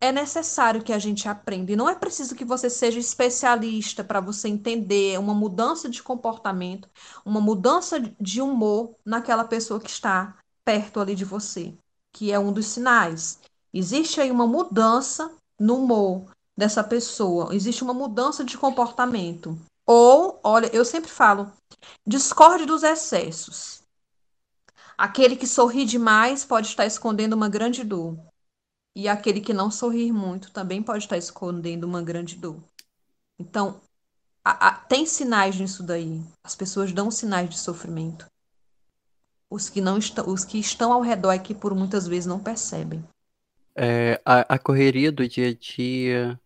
é 0.00 0.12
necessário 0.12 0.82
que 0.82 0.92
a 0.92 0.98
gente 0.98 1.28
aprenda. 1.28 1.72
E 1.72 1.76
não 1.76 1.88
é 1.88 1.94
preciso 1.94 2.36
que 2.36 2.44
você 2.44 2.70
seja 2.70 3.00
especialista 3.00 4.04
para 4.04 4.20
você 4.20 4.48
entender 4.48 5.18
uma 5.18 5.34
mudança 5.34 5.88
de 5.88 6.02
comportamento, 6.02 6.88
uma 7.24 7.40
mudança 7.40 7.98
de 8.20 8.40
humor 8.40 8.94
naquela 9.04 9.44
pessoa 9.44 9.80
que 9.80 9.90
está 9.90 10.36
perto 10.64 11.00
ali 11.00 11.16
de 11.16 11.24
você, 11.24 11.74
que 12.12 12.30
é 12.30 12.38
um 12.38 12.52
dos 12.52 12.66
sinais. 12.66 13.40
Existe 13.74 14.20
aí 14.20 14.30
uma 14.30 14.46
mudança 14.46 15.32
no 15.58 15.82
humor 15.82 16.30
dessa 16.58 16.82
pessoa, 16.82 17.54
existe 17.54 17.84
uma 17.84 17.94
mudança 17.94 18.44
de 18.44 18.58
comportamento. 18.58 19.56
Ou, 19.86 20.40
olha, 20.42 20.68
eu 20.74 20.84
sempre 20.84 21.08
falo, 21.08 21.52
discorde 22.04 22.66
dos 22.66 22.82
excessos. 22.82 23.80
Aquele 24.98 25.36
que 25.36 25.46
sorri 25.46 25.84
demais 25.84 26.44
pode 26.44 26.66
estar 26.66 26.84
escondendo 26.84 27.34
uma 27.34 27.48
grande 27.48 27.84
dor. 27.84 28.18
E 28.92 29.06
aquele 29.06 29.40
que 29.40 29.52
não 29.54 29.70
sorrir 29.70 30.10
muito 30.10 30.50
também 30.50 30.82
pode 30.82 31.04
estar 31.04 31.16
escondendo 31.16 31.84
uma 31.84 32.02
grande 32.02 32.34
dor. 32.34 32.56
Então, 33.38 33.80
a, 34.44 34.66
a, 34.66 34.72
tem 34.72 35.06
sinais 35.06 35.54
nisso 35.60 35.84
daí. 35.84 36.20
As 36.42 36.56
pessoas 36.56 36.92
dão 36.92 37.08
sinais 37.08 37.48
de 37.48 37.56
sofrimento. 37.56 38.26
Os 39.48 39.70
que, 39.70 39.80
não 39.80 39.96
os 40.26 40.44
que 40.44 40.58
estão 40.58 40.92
ao 40.92 41.02
redor 41.02 41.30
é 41.30 41.38
que 41.38 41.54
por 41.54 41.72
muitas 41.72 42.08
vezes 42.08 42.26
não 42.26 42.40
percebem. 42.40 43.04
É, 43.76 44.20
a, 44.24 44.56
a 44.56 44.58
correria 44.58 45.12
do 45.12 45.26
dia 45.28 45.50
a 45.50 45.54
dia, 45.54 46.40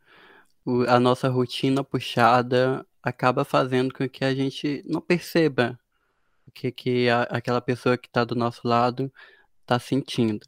a 0.89 1.01
nossa 1.01 1.29
rotina 1.29 1.83
puxada 1.83 2.87
acaba 3.03 3.45
fazendo 3.45 3.93
com 3.93 4.09
que 4.09 4.25
a 4.25 4.35
gente 4.35 4.83
não 4.87 5.01
perceba 5.01 5.79
o 6.47 6.51
que, 6.53 6.71
que 6.71 7.09
a, 7.09 7.23
aquela 7.23 7.61
pessoa 7.61 7.99
que 7.99 8.07
está 8.09 8.25
do 8.25 8.35
nosso 8.35 8.67
lado 8.67 9.13
está 9.61 9.79
sentindo. 9.79 10.47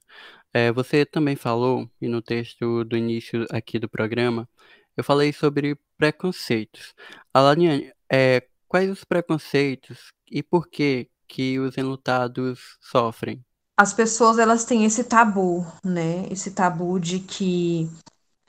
É, 0.53 0.70
você 0.70 1.05
também 1.05 1.35
falou, 1.35 1.90
e 2.00 2.07
no 2.09 2.22
texto 2.22 2.85
do 2.85 2.96
início 2.96 3.44
aqui 3.50 3.79
do 3.79 3.88
programa, 3.88 4.48
eu 4.96 5.03
falei 5.03 5.33
sobre 5.33 5.77
preconceitos. 5.98 6.94
Alaniane, 7.33 7.92
é, 8.11 8.46
quais 8.68 8.88
os 8.90 9.03
preconceitos 9.05 10.12
e 10.31 10.42
por 10.42 10.68
que 10.68 11.09
que 11.27 11.59
os 11.59 11.77
enlutados 11.77 12.77
sofrem? 12.81 13.44
As 13.77 13.92
pessoas 13.92 14.38
elas 14.38 14.64
têm 14.64 14.85
esse 14.85 15.03
tabu, 15.03 15.66
né? 15.85 16.29
Esse 16.31 16.53
tabu 16.53 17.00
de 17.00 17.18
que, 17.18 17.90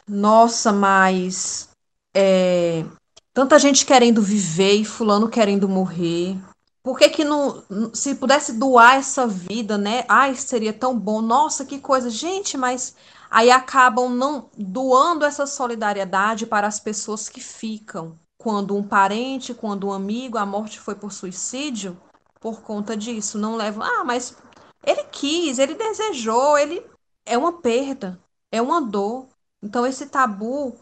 nossa, 0.07 0.71
mas 0.71 1.69
é, 2.13 2.85
tanta 3.33 3.59
gente 3.59 3.85
querendo 3.85 4.21
viver 4.21 4.73
e 4.73 4.85
fulano 4.85 5.29
querendo 5.29 5.67
morrer. 5.67 6.37
Por 6.83 6.99
que 6.99 7.09
que 7.09 7.23
não, 7.23 7.63
se 7.93 8.13
pudesse 8.13 8.53
doar 8.53 8.97
essa 8.97 9.25
vida, 9.25 9.75
né? 9.77 10.05
Ai, 10.07 10.35
seria 10.35 10.71
tão 10.71 10.97
bom. 10.97 11.19
Nossa, 11.19 11.65
que 11.65 11.79
coisa. 11.79 12.11
Gente, 12.11 12.57
mas 12.57 12.95
aí 13.29 13.49
acabam 13.49 14.07
não 14.09 14.49
doando 14.55 15.25
essa 15.25 15.47
solidariedade 15.47 16.45
para 16.45 16.67
as 16.67 16.79
pessoas 16.79 17.27
que 17.27 17.41
ficam. 17.41 18.17
Quando 18.37 18.77
um 18.77 18.83
parente, 18.83 19.53
quando 19.53 19.87
um 19.87 19.93
amigo, 19.93 20.37
a 20.37 20.45
morte 20.45 20.79
foi 20.79 20.93
por 20.93 21.11
suicídio, 21.11 21.97
por 22.39 22.61
conta 22.61 22.95
disso, 22.95 23.39
não 23.39 23.55
levam. 23.55 23.83
Ah, 23.83 24.03
mas 24.03 24.37
ele 24.85 25.05
quis, 25.05 25.57
ele 25.57 25.73
desejou, 25.73 26.55
ele 26.55 26.85
é 27.25 27.35
uma 27.35 27.53
perda, 27.53 28.19
é 28.51 28.61
uma 28.61 28.79
dor. 28.79 29.27
Então 29.65 29.83
esse 29.83 30.05
tabu 30.05 30.77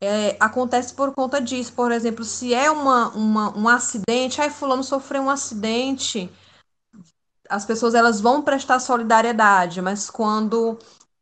é, 0.00 0.34
acontece 0.40 0.94
por 0.94 1.14
conta 1.14 1.42
disso. 1.42 1.74
Por 1.74 1.92
exemplo, 1.92 2.24
se 2.24 2.54
é 2.54 2.70
uma, 2.70 3.10
uma, 3.10 3.56
um 3.56 3.68
acidente, 3.68 4.40
aí 4.40 4.48
fulano 4.48 4.82
sofreu 4.82 5.22
um 5.22 5.30
acidente, 5.30 6.32
as 7.50 7.66
pessoas 7.66 7.94
elas 7.94 8.22
vão 8.22 8.40
prestar 8.40 8.80
solidariedade, 8.80 9.82
mas 9.82 10.08
quando 10.08 10.78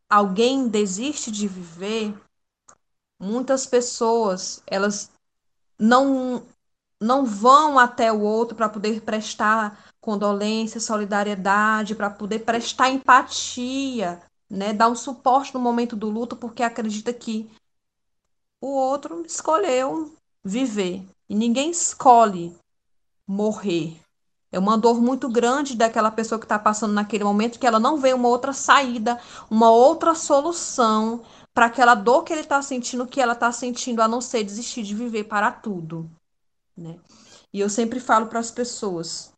alguém 0.09 0.69
desiste 0.69 1.33
de 1.33 1.49
viver, 1.49 2.15
muitas 3.19 3.67
pessoas 3.67 4.63
elas 4.65 5.11
não 5.79 6.45
não 7.01 7.27
vão 7.27 7.81
até 7.81 8.13
o 8.13 8.21
outro 8.21 8.57
para 8.57 8.69
poder 8.69 9.01
prestar 9.01 9.77
condolência, 10.01 10.79
solidariedade, 10.79 11.97
para 11.97 12.09
poder 12.09 12.45
prestar 12.45 12.91
empatia, 12.91 14.23
né, 14.53 14.75
dar 14.75 14.91
um 14.91 14.95
suporte 14.95 15.55
no 15.55 15.61
momento 15.61 15.97
do 15.97 16.11
luto, 16.11 16.37
porque 16.37 16.63
acredita 16.63 17.11
que 17.11 17.51
o 18.61 18.69
outro 18.69 19.25
escolheu 19.25 20.15
viver. 20.45 21.03
E 21.27 21.35
ninguém 21.35 21.71
escolhe 21.71 22.55
morrer. 23.27 23.99
É 24.53 24.59
uma 24.59 24.77
dor 24.77 25.01
muito 25.01 25.27
grande 25.31 25.75
daquela 25.75 26.11
pessoa 26.11 26.39
que 26.39 26.45
está 26.45 26.59
passando 26.59 26.93
naquele 26.93 27.25
momento 27.25 27.59
que 27.59 27.67
ela 27.67 27.81
não 27.81 27.97
vê 27.97 28.13
uma 28.13 28.29
outra 28.29 28.53
saída, 28.53 29.19
uma 29.51 29.71
outra 29.71 30.15
solução 30.15 31.25
para 31.55 31.67
aquela 31.67 31.95
dor 31.95 32.23
que 32.23 32.35
ele 32.35 32.43
está 32.43 32.61
sentindo, 32.61 33.07
que 33.07 33.23
ela 33.23 33.33
está 33.33 33.51
sentindo, 33.51 34.03
a 34.03 34.09
não 34.09 34.21
ser 34.21 34.45
desistir 34.45 34.83
de 34.83 34.95
viver 34.95 35.25
para 35.25 35.51
tudo. 35.51 36.11
Né? 36.77 36.99
E 37.51 37.61
eu 37.61 37.71
sempre 37.71 37.99
falo 37.99 38.27
para 38.27 38.39
as 38.41 38.51
pessoas: 38.51 39.33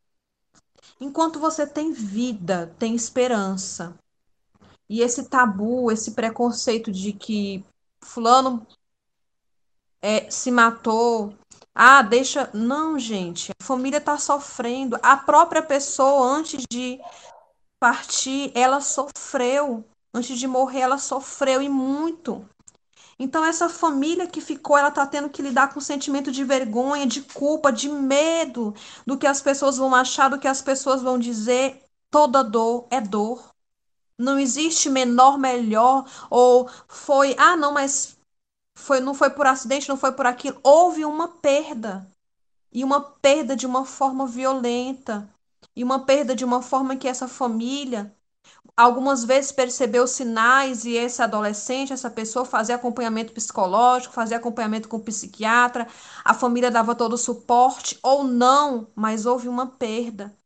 enquanto 1.00 1.38
você 1.38 1.64
tem 1.64 1.92
vida, 1.92 2.74
tem 2.80 2.96
esperança. 2.96 3.96
E 4.94 5.00
esse 5.02 5.24
tabu, 5.24 5.90
esse 5.90 6.12
preconceito 6.12 6.92
de 6.92 7.12
que 7.12 7.64
fulano 8.00 8.64
é, 10.00 10.30
se 10.30 10.52
matou. 10.52 11.34
Ah, 11.74 12.00
deixa. 12.00 12.48
Não, 12.54 12.96
gente. 12.96 13.50
A 13.60 13.64
família 13.64 13.98
está 13.98 14.16
sofrendo. 14.18 14.96
A 15.02 15.16
própria 15.16 15.60
pessoa, 15.64 16.24
antes 16.24 16.64
de 16.70 17.00
partir, 17.80 18.52
ela 18.54 18.80
sofreu. 18.80 19.84
Antes 20.14 20.38
de 20.38 20.46
morrer, 20.46 20.82
ela 20.82 20.98
sofreu 20.98 21.60
e 21.60 21.68
muito. 21.68 22.48
Então, 23.18 23.44
essa 23.44 23.68
família 23.68 24.28
que 24.28 24.40
ficou, 24.40 24.78
ela 24.78 24.90
está 24.90 25.04
tendo 25.04 25.28
que 25.28 25.42
lidar 25.42 25.74
com 25.74 25.80
sentimento 25.80 26.30
de 26.30 26.44
vergonha, 26.44 27.04
de 27.04 27.20
culpa, 27.20 27.72
de 27.72 27.88
medo 27.88 28.72
do 29.04 29.18
que 29.18 29.26
as 29.26 29.42
pessoas 29.42 29.76
vão 29.76 29.92
achar, 29.92 30.30
do 30.30 30.38
que 30.38 30.46
as 30.46 30.62
pessoas 30.62 31.02
vão 31.02 31.18
dizer. 31.18 31.82
Toda 32.12 32.44
dor 32.44 32.86
é 32.92 33.00
dor. 33.00 33.53
Não 34.18 34.38
existe 34.38 34.88
menor, 34.88 35.38
melhor, 35.38 36.04
ou 36.30 36.68
foi, 36.88 37.34
ah, 37.38 37.56
não, 37.56 37.72
mas 37.72 38.16
foi, 38.76 39.00
não 39.00 39.14
foi 39.14 39.30
por 39.30 39.46
acidente, 39.46 39.88
não 39.88 39.96
foi 39.96 40.12
por 40.12 40.26
aquilo. 40.26 40.60
Houve 40.62 41.04
uma 41.04 41.28
perda. 41.28 42.06
E 42.72 42.84
uma 42.84 43.00
perda 43.00 43.56
de 43.56 43.66
uma 43.66 43.84
forma 43.86 44.26
violenta. 44.26 45.28
E 45.76 45.84
uma 45.84 46.04
perda 46.06 46.34
de 46.36 46.44
uma 46.44 46.62
forma 46.62 46.96
que 46.96 47.08
essa 47.08 47.28
família 47.28 48.14
algumas 48.76 49.24
vezes 49.24 49.52
percebeu 49.52 50.06
sinais 50.06 50.84
e 50.84 50.92
esse 50.92 51.22
adolescente, 51.22 51.92
essa 51.92 52.10
pessoa 52.10 52.44
fazia 52.44 52.74
acompanhamento 52.76 53.32
psicológico, 53.32 54.14
fazia 54.14 54.36
acompanhamento 54.36 54.88
com 54.88 54.96
o 54.98 55.00
psiquiatra, 55.04 55.86
a 56.24 56.34
família 56.34 56.70
dava 56.70 56.94
todo 56.94 57.14
o 57.14 57.18
suporte 57.18 57.98
ou 58.02 58.24
não, 58.24 58.88
mas 58.94 59.26
houve 59.26 59.48
uma 59.48 59.66
perda. 59.66 60.36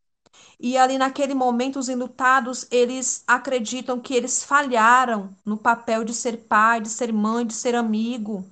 E 0.61 0.77
ali 0.77 0.99
naquele 0.99 1.35
momento 1.35 1.79
os 1.79 1.89
enlutados, 1.89 2.67
eles 2.71 3.23
acreditam 3.27 4.01
que 4.01 4.15
eles 4.15 4.43
falharam 4.43 5.37
no 5.45 5.57
papel 5.57 6.05
de 6.05 6.13
ser 6.13 6.37
pai, 6.49 6.81
de 6.81 6.89
ser 6.89 7.13
mãe, 7.13 7.47
de 7.47 7.55
ser 7.55 7.75
amigo. 7.75 8.45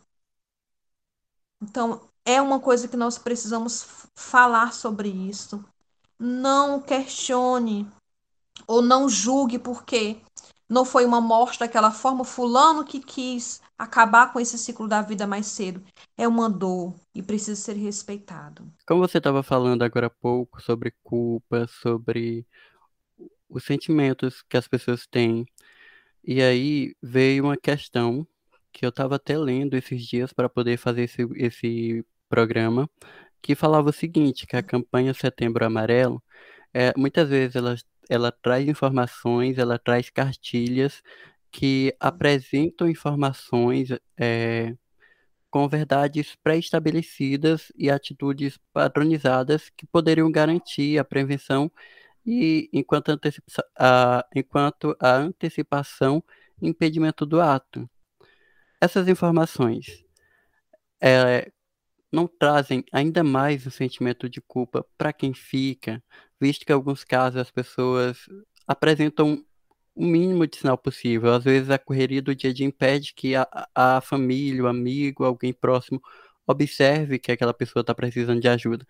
Então, 1.61 2.09
é 2.25 2.41
uma 2.41 2.61
coisa 2.61 2.89
que 2.89 2.97
nós 2.97 3.19
precisamos 3.19 3.87
falar 4.15 4.73
sobre 4.73 5.09
isso. 5.09 5.65
Não 6.19 6.81
questione 6.81 7.91
ou 8.67 8.83
não 8.83 9.09
julgue 9.09 9.59
porque 9.59 10.21
não 10.69 10.85
foi 10.85 11.05
uma 11.05 11.21
morte 11.21 11.61
daquela 11.61 11.91
forma, 11.91 12.25
fulano 12.25 12.85
que 12.85 13.01
quis 13.01 13.61
acabar 13.79 14.33
com 14.33 14.41
esse 14.41 14.59
ciclo 14.59 14.89
da 14.89 15.03
vida 15.03 15.27
mais 15.27 15.47
cedo. 15.47 15.83
É 16.17 16.27
uma 16.27 16.51
dor 16.51 16.95
e 17.15 17.23
precisa 17.23 17.61
ser 17.61 17.75
respeitado. 17.75 18.71
Como 18.87 19.01
você 19.01 19.19
estava 19.19 19.43
falando 19.43 19.83
agora 19.83 20.09
há 20.09 20.11
pouco 20.11 20.61
sobre 20.61 20.95
culpa, 21.03 21.67
sobre 21.69 22.47
os 23.49 23.65
sentimentos 23.65 24.43
que 24.49 24.57
as 24.57 24.67
pessoas 24.67 25.07
têm, 25.07 25.47
e 26.25 26.43
aí 26.43 26.95
veio 27.01 27.45
uma 27.45 27.57
questão 27.57 28.27
que 28.73 28.85
eu 28.85 28.91
estava 28.91 29.17
até 29.17 29.39
lendo 29.39 29.75
esses 29.75 30.05
dias 30.05 30.33
para 30.33 30.49
poder 30.49 30.77
fazer 30.77 31.05
esse, 31.05 31.23
esse 31.37 32.05
programa, 32.29 32.91
que 33.41 33.55
falava 33.55 33.91
o 33.91 33.93
seguinte, 33.93 34.47
que 34.47 34.57
a 34.57 34.63
campanha 34.63 35.15
Setembro 35.15 35.65
Amarelo, 35.65 36.23
é, 36.79 36.93
muitas 36.95 37.31
vezes 37.31 37.57
ela, 37.57 37.75
ela 38.07 38.31
traz 38.31 38.69
informações, 38.69 39.57
ela 39.57 39.79
traz 39.79 40.11
cartilhas 40.11 41.03
que 41.51 41.97
apresentam 41.99 42.87
informações 42.87 43.89
é, 44.15 44.77
com 45.51 45.67
verdades 45.71 46.37
pré-estabelecidas 46.43 47.73
e 47.79 47.91
atitudes 47.91 48.59
padronizadas 48.75 49.71
que 49.75 49.87
poderiam 49.87 50.31
garantir 50.31 50.99
a 50.99 51.05
prevenção 51.05 51.73
e 52.27 52.69
enquanto, 52.75 53.09
antecipa 53.09 53.65
a, 53.75 54.27
enquanto 54.35 54.95
a 55.01 55.15
antecipação 55.15 56.23
e 56.61 56.69
impedimento 56.69 57.25
do 57.25 57.41
ato. 57.41 57.89
Essas 58.79 59.09
informações 59.09 60.05
é, 61.01 61.51
não 62.17 62.27
trazem 62.27 62.83
ainda 62.93 63.23
mais 63.23 63.67
o 63.67 63.71
sentimento 63.71 64.29
de 64.29 64.41
culpa 64.41 64.87
para 64.97 65.13
quem 65.13 65.35
fica, 65.35 66.03
visto 66.41 66.65
que 66.65 66.73
em 66.73 66.75
alguns 66.75 67.05
casos 67.05 67.39
as 67.39 67.51
pessoas 67.51 68.19
apresentam 68.67 69.45
o 69.95 70.05
mínimo 70.05 70.47
de 70.47 70.57
sinal 70.57 70.79
possível. 70.79 71.35
Às 71.35 71.45
vezes 71.45 71.71
a 71.71 71.79
correria 71.79 72.23
do 72.23 72.35
dia 72.35 72.51
a 72.51 72.55
dia 72.55 72.67
impede 72.67 73.13
que 73.15 73.35
a, 73.37 73.47
a 73.75 74.01
família, 74.01 74.65
o 74.65 74.67
amigo, 74.67 75.25
alguém 75.25 75.53
próximo 75.53 76.01
observe 76.47 77.19
que 77.19 77.33
aquela 77.33 77.53
pessoa 77.55 77.83
está 77.83 77.95
precisando 77.95 78.41
de 78.41 78.49
ajuda. 78.49 78.87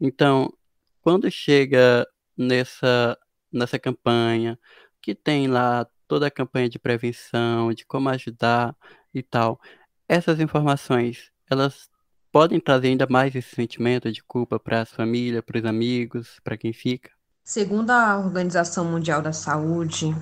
Então, 0.00 0.52
quando 1.00 1.30
chega 1.30 2.06
nessa, 2.36 3.16
nessa 3.52 3.78
campanha, 3.78 4.58
que 5.00 5.14
tem 5.14 5.46
lá 5.48 5.86
toda 6.08 6.26
a 6.26 6.30
campanha 6.30 6.68
de 6.68 6.78
prevenção, 6.78 7.72
de 7.72 7.86
como 7.86 8.08
ajudar 8.08 8.76
e 9.14 9.22
tal, 9.22 9.60
essas 10.08 10.40
informações, 10.40 11.30
elas 11.50 11.88
podem 12.34 12.58
trazer 12.58 12.88
ainda 12.88 13.06
mais 13.08 13.32
esse 13.36 13.54
sentimento 13.54 14.10
de 14.10 14.20
culpa 14.20 14.58
para 14.58 14.80
as 14.80 14.90
famílias, 14.90 15.44
para 15.44 15.60
os 15.60 15.64
amigos, 15.64 16.40
para 16.42 16.56
quem 16.56 16.72
fica? 16.72 17.12
Segundo 17.44 17.90
a 17.90 18.18
Organização 18.18 18.84
Mundial 18.86 19.22
da 19.22 19.32
Saúde, 19.32 20.12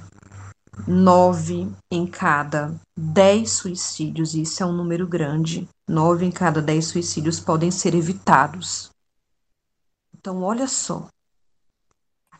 nove 0.86 1.72
em 1.90 2.06
cada 2.06 2.78
dez 2.94 3.52
suicídios, 3.52 4.34
e 4.34 4.42
isso 4.42 4.62
é 4.62 4.66
um 4.66 4.74
número 4.74 5.06
grande, 5.06 5.66
nove 5.88 6.26
em 6.26 6.30
cada 6.30 6.60
dez 6.60 6.88
suicídios 6.88 7.40
podem 7.40 7.70
ser 7.70 7.94
evitados. 7.94 8.90
Então, 10.14 10.42
olha 10.42 10.68
só, 10.68 11.08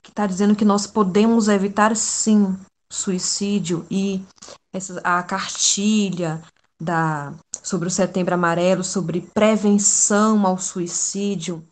que 0.02 0.10
está 0.10 0.26
dizendo 0.26 0.54
que 0.54 0.66
nós 0.66 0.86
podemos 0.86 1.48
evitar 1.48 1.96
sim 1.96 2.58
suicídio 2.90 3.86
e 3.90 4.22
essa, 4.70 5.00
a 5.00 5.22
cartilha 5.22 6.42
da, 6.82 7.32
sobre 7.62 7.88
o 7.88 7.90
Setembro 7.90 8.34
Amarelo, 8.34 8.82
sobre 8.82 9.20
prevenção 9.32 10.44
ao 10.46 10.58
suicídio. 10.58 11.66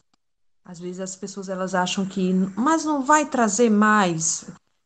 Às 0.64 0.78
vezes 0.78 1.00
as 1.00 1.16
pessoas 1.16 1.48
elas 1.48 1.74
acham 1.74 2.06
que, 2.06 2.32
mas 2.56 2.84
não 2.84 3.02
vai 3.02 3.26
trazer 3.26 3.68
mais, 3.68 4.44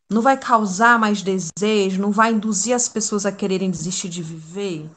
não 0.09 0.21
vai 0.21 0.35
causar 0.35 0.97
mais 0.97 1.21
desejo, 1.21 2.01
não 2.01 2.11
vai 2.11 2.33
induzir 2.33 2.75
as 2.75 2.89
pessoas 2.89 3.25
a 3.25 3.31
quererem 3.31 3.69
desistir 3.69 4.09
de 4.09 4.23
viver. 4.23 4.89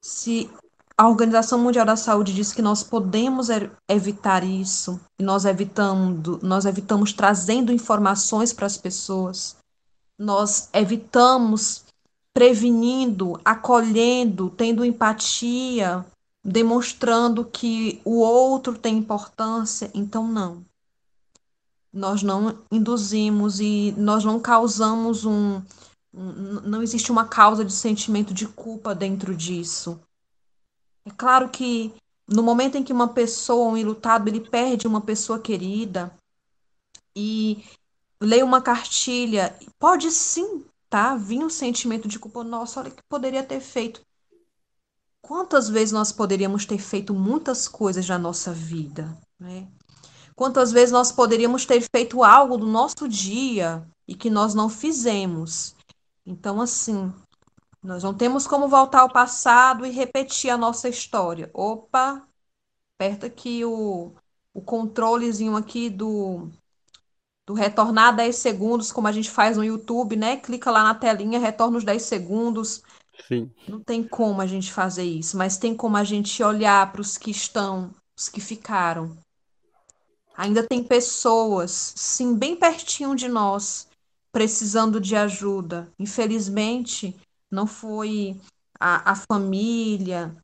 Se 0.00 0.48
a 0.96 1.08
Organização 1.08 1.58
Mundial 1.58 1.84
da 1.84 1.96
Saúde 1.96 2.32
diz 2.32 2.52
que 2.52 2.62
nós 2.62 2.82
podemos 2.84 3.48
evitar 3.88 4.44
isso, 4.44 5.00
e 5.18 5.22
nós 5.22 5.44
evitando, 5.44 6.38
nós 6.42 6.64
evitamos 6.64 7.12
trazendo 7.12 7.72
informações 7.72 8.52
para 8.52 8.66
as 8.66 8.78
pessoas. 8.78 9.56
Nós 10.16 10.70
evitamos 10.72 11.85
prevenindo, 12.36 13.40
acolhendo, 13.42 14.50
tendo 14.50 14.84
empatia, 14.84 16.04
demonstrando 16.44 17.42
que 17.42 17.98
o 18.04 18.18
outro 18.18 18.76
tem 18.76 18.98
importância, 18.98 19.90
então 19.94 20.28
não. 20.28 20.62
Nós 21.90 22.22
não 22.22 22.58
induzimos 22.70 23.58
e 23.58 23.94
nós 23.96 24.22
não 24.22 24.38
causamos 24.38 25.24
um, 25.24 25.62
um 26.12 26.60
não 26.60 26.82
existe 26.82 27.10
uma 27.10 27.24
causa 27.24 27.64
de 27.64 27.72
sentimento 27.72 28.34
de 28.34 28.46
culpa 28.46 28.94
dentro 28.94 29.34
disso 29.34 29.98
é 31.06 31.10
claro 31.16 31.48
que 31.48 31.94
no 32.28 32.42
momento 32.42 32.76
em 32.76 32.82
que 32.82 32.92
uma 32.92 33.06
pessoa, 33.06 33.70
um 33.70 33.76
ilutado, 33.76 34.28
ele 34.28 34.40
perde 34.40 34.88
uma 34.88 35.00
pessoa 35.00 35.38
querida 35.38 36.12
e 37.14 37.64
lê 38.20 38.42
uma 38.42 38.60
cartilha, 38.60 39.56
pode 39.78 40.10
sim, 40.10 40.64
tá? 40.88 41.16
Vir 41.16 41.44
um 41.44 41.50
sentimento 41.50 42.08
de 42.08 42.18
culpa, 42.18 42.44
nossa, 42.44 42.80
olha 42.80 42.90
o 42.90 42.94
que 42.94 43.02
poderia 43.08 43.42
ter 43.42 43.60
feito. 43.60 44.00
Quantas 45.20 45.68
vezes 45.68 45.92
nós 45.92 46.12
poderíamos 46.12 46.64
ter 46.64 46.78
feito 46.78 47.12
muitas 47.12 47.66
coisas 47.66 48.08
na 48.08 48.18
nossa 48.18 48.52
vida, 48.52 49.18
né? 49.38 49.68
Quantas 50.36 50.70
vezes 50.70 50.92
nós 50.92 51.10
poderíamos 51.10 51.64
ter 51.64 51.82
feito 51.94 52.22
algo 52.22 52.58
do 52.58 52.66
nosso 52.66 53.08
dia 53.08 53.86
e 54.06 54.14
que 54.14 54.30
nós 54.30 54.54
não 54.54 54.68
fizemos. 54.68 55.74
Então, 56.24 56.60
assim, 56.60 57.12
nós 57.82 58.02
não 58.02 58.14
temos 58.14 58.46
como 58.46 58.68
voltar 58.68 59.00
ao 59.00 59.12
passado 59.12 59.86
e 59.86 59.90
repetir 59.90 60.50
a 60.50 60.56
nossa 60.56 60.88
história. 60.88 61.50
Opa, 61.54 62.26
aperta 62.94 63.26
aqui 63.26 63.64
o, 63.64 64.14
o 64.52 64.62
controlezinho 64.62 65.56
aqui 65.56 65.88
do, 65.88 66.50
do 67.46 67.54
retornar 67.54 68.14
10 68.14 68.34
segundos, 68.36 68.90
como 68.90 69.06
a 69.06 69.12
gente 69.12 69.30
faz 69.30 69.56
no 69.56 69.64
YouTube, 69.64 70.16
né? 70.16 70.36
Clica 70.36 70.70
lá 70.70 70.82
na 70.82 70.94
telinha, 70.94 71.38
retorna 71.38 71.78
os 71.78 71.84
10 71.84 72.02
segundos. 72.02 72.82
Sim. 73.28 73.50
Não 73.68 73.80
tem 73.80 74.02
como 74.02 74.40
a 74.40 74.46
gente 74.46 74.72
fazer 74.72 75.04
isso, 75.04 75.36
mas 75.36 75.56
tem 75.56 75.74
como 75.74 75.96
a 75.96 76.04
gente 76.04 76.42
olhar 76.42 76.90
para 76.90 77.00
os 77.00 77.16
que 77.16 77.30
estão, 77.30 77.94
os 78.18 78.28
que 78.28 78.40
ficaram. 78.40 79.16
Ainda 80.36 80.62
tem 80.62 80.82
pessoas, 80.82 81.94
sim, 81.96 82.36
bem 82.36 82.56
pertinho 82.56 83.14
de 83.14 83.28
nós, 83.28 83.88
precisando 84.32 85.00
de 85.00 85.16
ajuda. 85.16 85.88
Infelizmente, 85.98 87.16
não 87.50 87.66
foi 87.66 88.38
a, 88.78 89.12
a 89.12 89.14
família, 89.14 90.36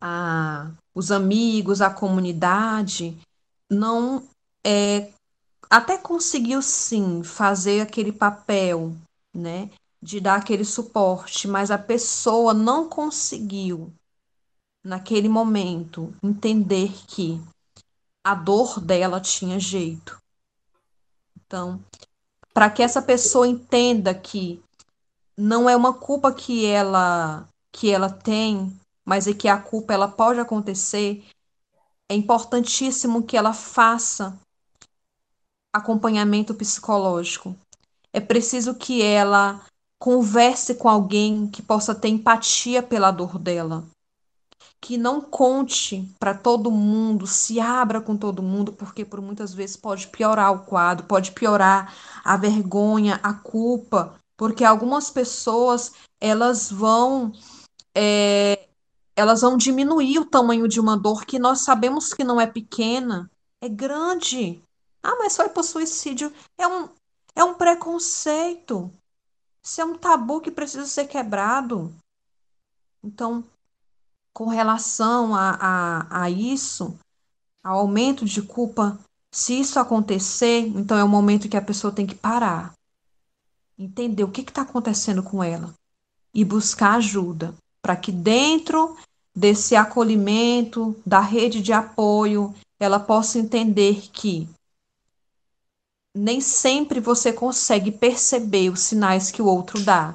a, 0.00 0.70
os 0.94 1.10
amigos, 1.10 1.80
a 1.80 1.90
comunidade, 1.90 3.18
não 3.68 4.22
é, 4.64 5.10
até 5.72 5.96
conseguiu 5.96 6.60
sim 6.60 7.24
fazer 7.24 7.80
aquele 7.80 8.12
papel, 8.12 8.94
né, 9.32 9.70
de 10.02 10.20
dar 10.20 10.34
aquele 10.34 10.66
suporte, 10.66 11.48
mas 11.48 11.70
a 11.70 11.78
pessoa 11.78 12.52
não 12.52 12.90
conseguiu 12.90 13.90
naquele 14.84 15.30
momento 15.30 16.14
entender 16.22 16.92
que 17.06 17.40
a 18.22 18.34
dor 18.34 18.80
dela 18.80 19.18
tinha 19.18 19.58
jeito. 19.58 20.20
Então, 21.34 21.82
para 22.52 22.68
que 22.68 22.82
essa 22.82 23.00
pessoa 23.00 23.48
entenda 23.48 24.14
que 24.14 24.62
não 25.34 25.70
é 25.70 25.74
uma 25.74 25.94
culpa 25.94 26.34
que 26.34 26.66
ela 26.66 27.48
que 27.72 27.90
ela 27.90 28.10
tem, 28.10 28.78
mas 29.06 29.26
é 29.26 29.32
que 29.32 29.48
a 29.48 29.58
culpa 29.58 29.94
ela 29.94 30.06
pode 30.06 30.38
acontecer. 30.38 31.24
É 32.10 32.14
importantíssimo 32.14 33.22
que 33.22 33.38
ela 33.38 33.54
faça 33.54 34.38
acompanhamento 35.72 36.54
psicológico. 36.54 37.56
É 38.12 38.20
preciso 38.20 38.74
que 38.74 39.02
ela 39.02 39.60
converse 39.98 40.74
com 40.74 40.88
alguém 40.88 41.46
que 41.46 41.62
possa 41.62 41.94
ter 41.94 42.08
empatia 42.08 42.82
pela 42.82 43.10
dor 43.10 43.38
dela. 43.38 43.84
Que 44.80 44.98
não 44.98 45.20
conte 45.20 46.04
para 46.18 46.34
todo 46.34 46.70
mundo, 46.70 47.26
se 47.26 47.60
abra 47.60 48.00
com 48.00 48.16
todo 48.16 48.42
mundo, 48.42 48.72
porque 48.72 49.04
por 49.04 49.20
muitas 49.20 49.54
vezes 49.54 49.76
pode 49.76 50.08
piorar 50.08 50.52
o 50.52 50.64
quadro, 50.64 51.06
pode 51.06 51.30
piorar 51.30 51.94
a 52.24 52.36
vergonha, 52.36 53.20
a 53.22 53.32
culpa, 53.32 54.18
porque 54.36 54.64
algumas 54.64 55.08
pessoas 55.08 55.92
elas 56.20 56.70
vão 56.70 57.32
é, 57.94 58.66
elas 59.14 59.42
vão 59.42 59.56
diminuir 59.56 60.18
o 60.18 60.24
tamanho 60.24 60.66
de 60.66 60.80
uma 60.80 60.96
dor 60.96 61.24
que 61.24 61.38
nós 61.38 61.60
sabemos 61.60 62.12
que 62.12 62.24
não 62.24 62.40
é 62.40 62.46
pequena, 62.46 63.30
é 63.60 63.68
grande. 63.68 64.60
Ah, 65.02 65.16
mas 65.18 65.36
foi 65.36 65.48
por 65.48 65.64
suicídio. 65.64 66.32
É 66.56 66.66
um, 66.66 66.88
é 67.34 67.44
um 67.44 67.54
preconceito. 67.54 68.90
Isso 69.62 69.80
é 69.80 69.84
um 69.84 69.96
tabu 69.96 70.40
que 70.40 70.50
precisa 70.50 70.86
ser 70.86 71.06
quebrado. 71.06 71.92
Então, 73.02 73.44
com 74.32 74.46
relação 74.46 75.34
a, 75.34 75.58
a, 75.60 76.24
a 76.24 76.30
isso, 76.30 76.96
ao 77.62 77.80
aumento 77.80 78.24
de 78.24 78.42
culpa, 78.42 78.98
se 79.30 79.58
isso 79.60 79.78
acontecer, 79.78 80.60
então 80.60 80.96
é 80.96 81.04
o 81.04 81.08
momento 81.08 81.48
que 81.48 81.56
a 81.56 81.62
pessoa 81.62 81.92
tem 81.92 82.06
que 82.06 82.14
parar 82.14 82.72
entender 83.78 84.24
o 84.24 84.30
que 84.30 84.42
está 84.42 84.62
acontecendo 84.62 85.22
com 85.22 85.42
ela 85.42 85.74
e 86.34 86.44
buscar 86.44 86.94
ajuda 86.94 87.54
para 87.80 87.96
que 87.96 88.12
dentro 88.12 88.96
desse 89.34 89.74
acolhimento, 89.74 90.94
da 91.04 91.20
rede 91.20 91.60
de 91.60 91.72
apoio, 91.72 92.54
ela 92.78 93.00
possa 93.00 93.38
entender 93.38 94.08
que 94.12 94.48
nem 96.14 96.40
sempre 96.40 97.00
você 97.00 97.32
consegue 97.32 97.90
perceber 97.90 98.70
os 98.70 98.80
sinais 98.80 99.30
que 99.30 99.40
o 99.40 99.46
outro 99.46 99.82
dá, 99.82 100.14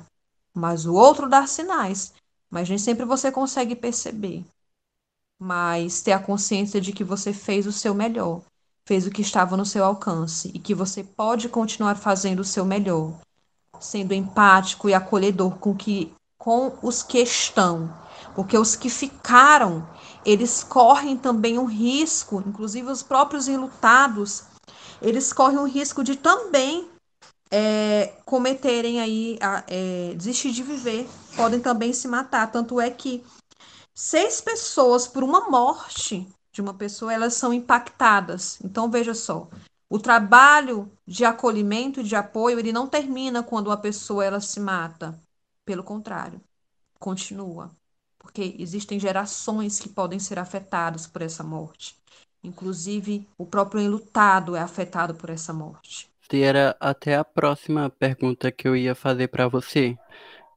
mas 0.54 0.86
o 0.86 0.94
outro 0.94 1.28
dá 1.28 1.48
sinais, 1.48 2.14
mas 2.50 2.70
nem 2.70 2.78
sempre 2.78 3.06
você 3.06 3.32
consegue 3.32 3.76
perceber. 3.76 4.46
Mas 5.40 6.02
ter 6.02 6.14
a 6.14 6.20
consciência 6.20 6.80
de 6.80 6.92
que 6.92 7.04
você 7.04 7.34
fez 7.34 7.68
o 7.68 7.72
seu 7.72 7.94
melhor, 7.94 8.42
fez 8.86 9.06
o 9.06 9.12
que 9.12 9.22
estava 9.22 9.58
no 9.58 9.66
seu 9.66 9.84
alcance 9.84 10.52
e 10.54 10.60
que 10.60 10.74
você 10.74 11.04
pode 11.04 11.50
continuar 11.50 11.96
fazendo 11.96 12.40
o 12.40 12.46
seu 12.46 12.66
melhor, 12.66 13.14
sendo 13.80 14.14
empático 14.14 14.90
e 14.90 14.94
acolhedor 14.94 15.58
com 15.58 15.76
que 15.76 16.12
com 16.38 16.78
os 16.82 17.04
que 17.04 17.20
estão, 17.20 17.94
porque 18.34 18.58
os 18.58 18.76
que 18.76 18.90
ficaram, 18.90 19.86
eles 20.24 20.64
correm 20.64 21.18
também 21.18 21.58
um 21.58 21.66
risco, 21.66 22.42
inclusive 22.46 22.90
os 22.90 23.04
próprios 23.04 23.48
enlutados, 23.48 24.44
eles 25.02 25.32
correm 25.34 25.60
o 25.60 25.66
risco 25.66 26.04
de 26.04 26.16
também 26.16 26.90
é, 27.52 28.14
cometerem 28.26 29.00
aí, 29.00 29.40
é, 29.68 30.14
desistir 30.16 30.52
de 30.52 30.64
viver, 30.64 31.08
podem 31.36 31.60
também 31.60 31.94
se 31.94 32.08
matar. 32.08 32.52
Tanto 32.52 32.80
é 32.80 32.90
que 32.90 33.24
seis 33.94 34.42
pessoas 34.42 35.08
por 35.08 35.24
uma 35.24 35.50
morte 35.50 36.28
de 36.52 36.62
uma 36.62 36.74
pessoa, 36.74 37.14
elas 37.14 37.36
são 37.36 37.54
impactadas. 37.54 38.60
Então, 38.64 38.90
veja 38.90 39.14
só, 39.14 39.48
o 39.90 40.00
trabalho 40.00 40.92
de 41.06 41.24
acolhimento 41.24 42.00
e 42.00 42.04
de 42.04 42.16
apoio, 42.16 42.60
ele 42.60 42.72
não 42.72 42.88
termina 42.88 43.44
quando 43.44 43.68
uma 43.68 43.78
pessoa 43.78 44.26
ela 44.26 44.42
se 44.42 44.60
mata. 44.60 45.20
Pelo 45.64 45.84
contrário, 45.84 46.42
continua. 47.00 47.72
Porque 48.18 48.56
existem 48.58 49.00
gerações 49.00 49.80
que 49.80 49.88
podem 49.88 50.20
ser 50.20 50.40
afetadas 50.40 51.06
por 51.06 51.22
essa 51.22 51.44
morte. 51.44 51.96
Inclusive, 52.44 53.28
o 53.38 53.46
próprio 53.46 53.82
enlutado 53.82 54.56
é 54.56 54.60
afetado 54.60 55.16
por 55.16 55.30
essa 55.30 55.54
morte. 55.54 56.10
E 56.32 56.42
era 56.42 56.76
até 56.80 57.16
a 57.16 57.24
próxima 57.24 57.90
pergunta 57.90 58.52
que 58.52 58.68
eu 58.68 58.76
ia 58.76 58.94
fazer 58.94 59.30
para 59.30 59.48
você, 59.48 59.98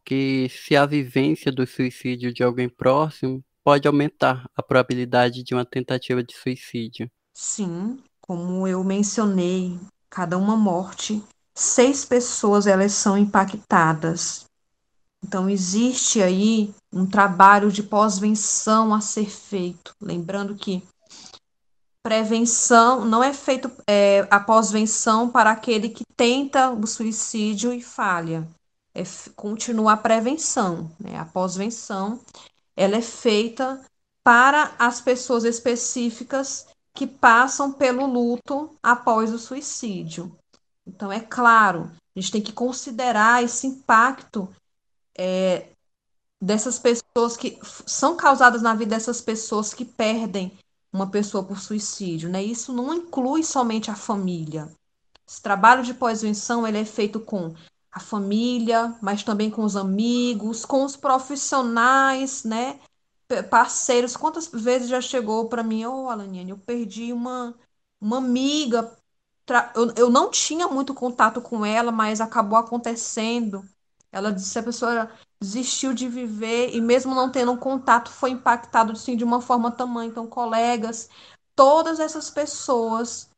que 0.04 0.48
se 0.48 0.76
a 0.76 0.84
vivência 0.84 1.52
do 1.52 1.66
suicídio 1.66 2.32
de 2.32 2.42
alguém 2.42 2.68
próximo 2.68 3.42
pode 3.62 3.86
aumentar 3.86 4.48
a 4.56 4.62
probabilidade 4.62 5.42
de 5.44 5.54
uma 5.54 5.64
tentativa 5.64 6.22
de 6.22 6.34
suicídio. 6.34 7.08
Sim, 7.32 8.02
como 8.20 8.66
eu 8.66 8.82
mencionei, 8.82 9.78
cada 10.08 10.36
uma 10.36 10.56
morte, 10.56 11.22
seis 11.54 12.04
pessoas 12.04 12.66
elas 12.66 12.92
são 12.92 13.16
impactadas. 13.16 14.44
Então 15.22 15.48
existe 15.48 16.22
aí 16.22 16.74
um 16.92 17.06
trabalho 17.06 17.70
de 17.70 17.82
pós-venção 17.82 18.94
a 18.94 19.00
ser 19.00 19.30
feito, 19.30 19.92
lembrando 20.00 20.54
que 20.54 20.82
prevenção 22.02 23.04
não 23.04 23.22
é 23.22 23.32
feito 23.32 23.70
é, 23.88 24.26
a 24.30 24.40
pós-venção 24.40 25.28
para 25.28 25.50
aquele 25.50 25.88
que 25.88 26.04
tenta 26.16 26.70
o 26.70 26.86
suicídio 26.86 27.72
e 27.72 27.82
falha. 27.82 28.48
É 28.94 29.02
continua 29.36 29.92
a 29.92 29.96
prevenção, 29.96 30.90
né? 30.98 31.16
A 31.16 31.24
pós-venção 31.24 32.20
ela 32.76 32.96
é 32.96 33.02
feita 33.02 33.80
para 34.24 34.74
as 34.78 35.00
pessoas 35.00 35.44
específicas 35.44 36.66
que 36.94 37.06
passam 37.06 37.72
pelo 37.72 38.06
luto 38.06 38.76
após 38.82 39.32
o 39.32 39.38
suicídio. 39.38 40.36
Então, 40.86 41.12
é 41.12 41.20
claro, 41.20 41.90
a 42.16 42.20
gente 42.20 42.32
tem 42.32 42.42
que 42.42 42.52
considerar 42.52 43.44
esse 43.44 43.66
impacto 43.66 44.48
é, 45.16 45.68
dessas 46.40 46.78
pessoas 46.78 47.36
que 47.36 47.58
são 47.86 48.16
causadas 48.16 48.62
na 48.62 48.74
vida 48.74 48.96
dessas 48.96 49.20
pessoas 49.20 49.72
que 49.72 49.84
perdem 49.84 50.58
uma 50.92 51.10
pessoa 51.10 51.44
por 51.44 51.58
suicídio, 51.60 52.28
né? 52.28 52.42
Isso 52.42 52.72
não 52.72 52.92
inclui 52.94 53.42
somente 53.42 53.90
a 53.90 53.94
família. 53.94 54.70
Esse 55.26 55.40
trabalho 55.40 55.82
de 55.84 55.94
pós-venção 55.94 56.66
ele 56.66 56.78
é 56.78 56.84
feito 56.84 57.20
com 57.20 57.54
a 57.92 58.00
família, 58.00 58.96
mas 59.00 59.22
também 59.22 59.50
com 59.50 59.62
os 59.64 59.76
amigos, 59.76 60.64
com 60.64 60.84
os 60.84 60.96
profissionais, 60.96 62.44
né? 62.44 62.80
Parceiros. 63.48 64.16
Quantas 64.16 64.48
vezes 64.48 64.88
já 64.88 65.00
chegou 65.00 65.48
para 65.48 65.62
mim, 65.62 65.84
ô 65.84 66.04
oh, 66.04 66.08
Alaniane, 66.08 66.50
eu 66.50 66.58
perdi 66.58 67.12
uma, 67.12 67.54
uma 68.00 68.18
amiga. 68.18 68.96
Eu, 69.74 69.92
eu 69.96 70.10
não 70.10 70.30
tinha 70.30 70.68
muito 70.68 70.94
contato 70.94 71.40
com 71.40 71.64
ela, 71.64 71.92
mas 71.92 72.20
acabou 72.20 72.58
acontecendo. 72.58 73.64
Ela 74.12 74.32
disse 74.32 74.58
a 74.58 74.62
pessoa 74.62 75.10
desistiu 75.42 75.94
de 75.94 76.06
viver 76.06 76.74
e 76.74 76.80
mesmo 76.80 77.14
não 77.14 77.30
tendo 77.30 77.52
um 77.52 77.56
contato 77.56 78.10
foi 78.10 78.30
impactado 78.30 78.94
sim 78.94 79.16
de 79.16 79.24
uma 79.24 79.40
forma 79.40 79.70
tamanha. 79.70 80.10
Então, 80.10 80.26
colegas, 80.26 81.08
todas 81.56 81.98
essas 81.98 82.30
pessoas 82.30 83.30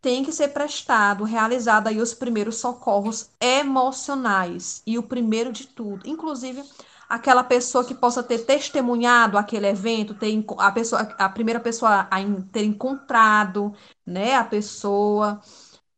têm 0.00 0.24
que 0.24 0.32
ser 0.32 0.48
prestado, 0.48 1.24
realizado 1.24 1.86
aí 1.86 2.00
os 2.00 2.14
primeiros 2.14 2.56
socorros 2.56 3.30
emocionais 3.40 4.82
e 4.86 4.98
o 4.98 5.02
primeiro 5.02 5.52
de 5.52 5.66
tudo, 5.68 6.08
inclusive 6.08 6.64
aquela 7.08 7.42
pessoa 7.44 7.84
que 7.84 7.94
possa 7.94 8.22
ter 8.22 8.46
testemunhado 8.46 9.36
aquele 9.36 9.66
evento, 9.66 10.14
ter 10.14 10.32
a 10.58 10.72
pessoa, 10.72 11.02
a 11.18 11.28
primeira 11.28 11.60
pessoa 11.60 12.08
a 12.10 12.16
ter 12.52 12.64
encontrado, 12.64 13.74
né, 14.06 14.36
a 14.36 14.44
pessoa, 14.44 15.40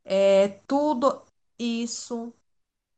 é, 0.04 0.60
tudo 0.66 1.22
isso 1.58 2.32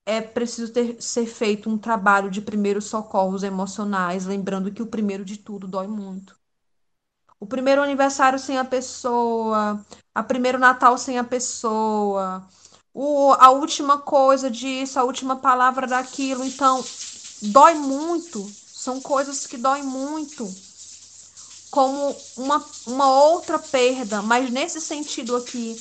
é 0.06 0.20
preciso 0.20 0.72
ter, 0.72 1.00
ser 1.02 1.26
feito 1.26 1.68
um 1.70 1.78
trabalho 1.78 2.30
de 2.30 2.40
primeiros 2.40 2.86
socorros 2.86 3.42
emocionais, 3.42 4.26
lembrando 4.26 4.72
que 4.72 4.82
o 4.82 4.86
primeiro 4.86 5.24
de 5.24 5.38
tudo 5.38 5.68
dói 5.68 5.86
muito. 5.86 6.36
O 7.38 7.46
primeiro 7.46 7.82
aniversário 7.82 8.38
sem 8.38 8.58
a 8.58 8.64
pessoa, 8.64 9.84
a 10.14 10.22
primeiro 10.22 10.58
Natal 10.58 10.96
sem 10.96 11.18
a 11.18 11.24
pessoa, 11.24 12.46
o, 12.92 13.32
a 13.32 13.50
última 13.50 13.98
coisa 13.98 14.50
disso, 14.50 14.98
a 14.98 15.04
última 15.04 15.36
palavra 15.36 15.86
daquilo. 15.86 16.44
Então, 16.44 16.82
dói 17.42 17.74
muito. 17.74 18.48
São 18.66 19.00
coisas 19.00 19.46
que 19.46 19.56
doem 19.56 19.82
muito. 19.82 20.48
Como 21.70 22.16
uma, 22.36 22.64
uma 22.86 23.10
outra 23.10 23.58
perda, 23.58 24.22
mas 24.22 24.48
nesse 24.50 24.80
sentido 24.80 25.34
aqui, 25.36 25.76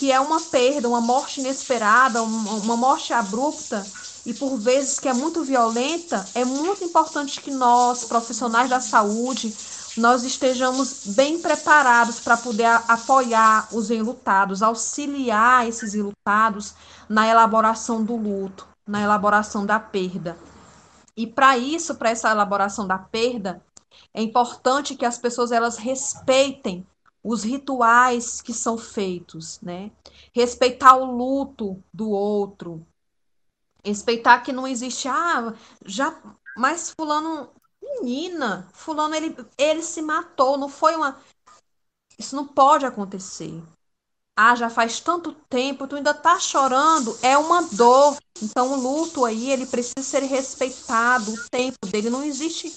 que 0.00 0.10
é 0.10 0.18
uma 0.18 0.40
perda, 0.40 0.88
uma 0.88 1.02
morte 1.02 1.40
inesperada, 1.40 2.22
uma, 2.22 2.74
morte 2.74 3.12
abrupta 3.12 3.86
e 4.24 4.32
por 4.32 4.56
vezes 4.56 4.98
que 4.98 5.06
é 5.06 5.12
muito 5.12 5.44
violenta, 5.44 6.26
é 6.34 6.42
muito 6.42 6.82
importante 6.82 7.38
que 7.38 7.50
nós, 7.50 8.02
profissionais 8.06 8.70
da 8.70 8.80
saúde, 8.80 9.54
nós 9.98 10.24
estejamos 10.24 11.02
bem 11.08 11.38
preparados 11.38 12.18
para 12.18 12.38
poder 12.38 12.64
apoiar 12.88 13.68
os 13.72 13.90
enlutados, 13.90 14.62
auxiliar 14.62 15.68
esses 15.68 15.94
enlutados 15.94 16.72
na 17.06 17.28
elaboração 17.28 18.02
do 18.02 18.16
luto, 18.16 18.66
na 18.86 19.02
elaboração 19.02 19.66
da 19.66 19.78
perda. 19.78 20.34
E 21.14 21.26
para 21.26 21.58
isso, 21.58 21.94
para 21.94 22.08
essa 22.08 22.30
elaboração 22.30 22.86
da 22.86 22.96
perda, 22.96 23.62
é 24.14 24.22
importante 24.22 24.94
que 24.94 25.04
as 25.04 25.18
pessoas 25.18 25.52
elas 25.52 25.76
respeitem 25.76 26.86
os 27.22 27.42
rituais 27.42 28.40
que 28.40 28.52
são 28.52 28.78
feitos, 28.78 29.60
né? 29.60 29.90
Respeitar 30.32 30.96
o 30.96 31.04
luto 31.04 31.82
do 31.92 32.10
outro, 32.10 32.86
respeitar 33.84 34.40
que 34.40 34.52
não 34.52 34.66
existe 34.66 35.08
ah, 35.08 35.54
já 35.84 36.16
mas 36.56 36.92
fulano 36.98 37.50
menina, 37.82 38.68
fulano 38.72 39.14
ele 39.14 39.36
ele 39.58 39.82
se 39.82 40.02
matou, 40.02 40.58
não 40.58 40.68
foi 40.68 40.94
uma 40.96 41.20
isso 42.18 42.36
não 42.36 42.46
pode 42.46 42.84
acontecer. 42.84 43.62
Ah, 44.36 44.54
já 44.54 44.70
faz 44.70 45.00
tanto 45.00 45.32
tempo, 45.48 45.86
tu 45.86 45.96
ainda 45.96 46.14
tá 46.14 46.38
chorando, 46.38 47.18
é 47.22 47.36
uma 47.36 47.62
dor. 47.62 48.16
Então 48.42 48.72
o 48.72 48.76
luto 48.76 49.24
aí, 49.24 49.50
ele 49.50 49.66
precisa 49.66 50.02
ser 50.02 50.22
respeitado, 50.22 51.32
o 51.32 51.48
tempo 51.50 51.78
dele 51.86 52.08
não 52.08 52.22
existe 52.22 52.70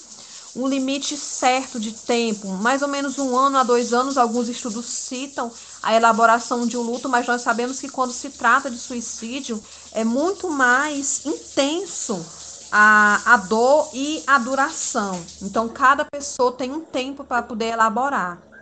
um 0.54 0.68
limite 0.68 1.16
certo 1.16 1.80
de 1.80 1.92
tempo, 1.92 2.48
mais 2.48 2.80
ou 2.82 2.88
menos 2.88 3.18
um 3.18 3.36
ano 3.36 3.58
a 3.58 3.62
dois 3.64 3.92
anos. 3.92 4.16
Alguns 4.16 4.48
estudos 4.48 4.86
citam 4.86 5.52
a 5.82 5.94
elaboração 5.94 6.66
de 6.66 6.76
um 6.76 6.82
luto, 6.82 7.08
mas 7.08 7.26
nós 7.26 7.42
sabemos 7.42 7.80
que 7.80 7.88
quando 7.88 8.12
se 8.12 8.30
trata 8.30 8.70
de 8.70 8.78
suicídio 8.78 9.62
é 9.90 10.04
muito 10.04 10.48
mais 10.50 11.24
intenso 11.24 12.32
a, 12.70 13.34
a 13.34 13.36
dor 13.36 13.90
e 13.92 14.22
a 14.26 14.38
duração. 14.38 15.32
Então, 15.40 15.68
cada 15.68 16.04
pessoa 16.04 16.56
tem 16.56 16.72
um 16.72 16.84
tempo 16.84 17.24
para 17.24 17.42
poder 17.42 17.72
elaborar. 17.72 18.53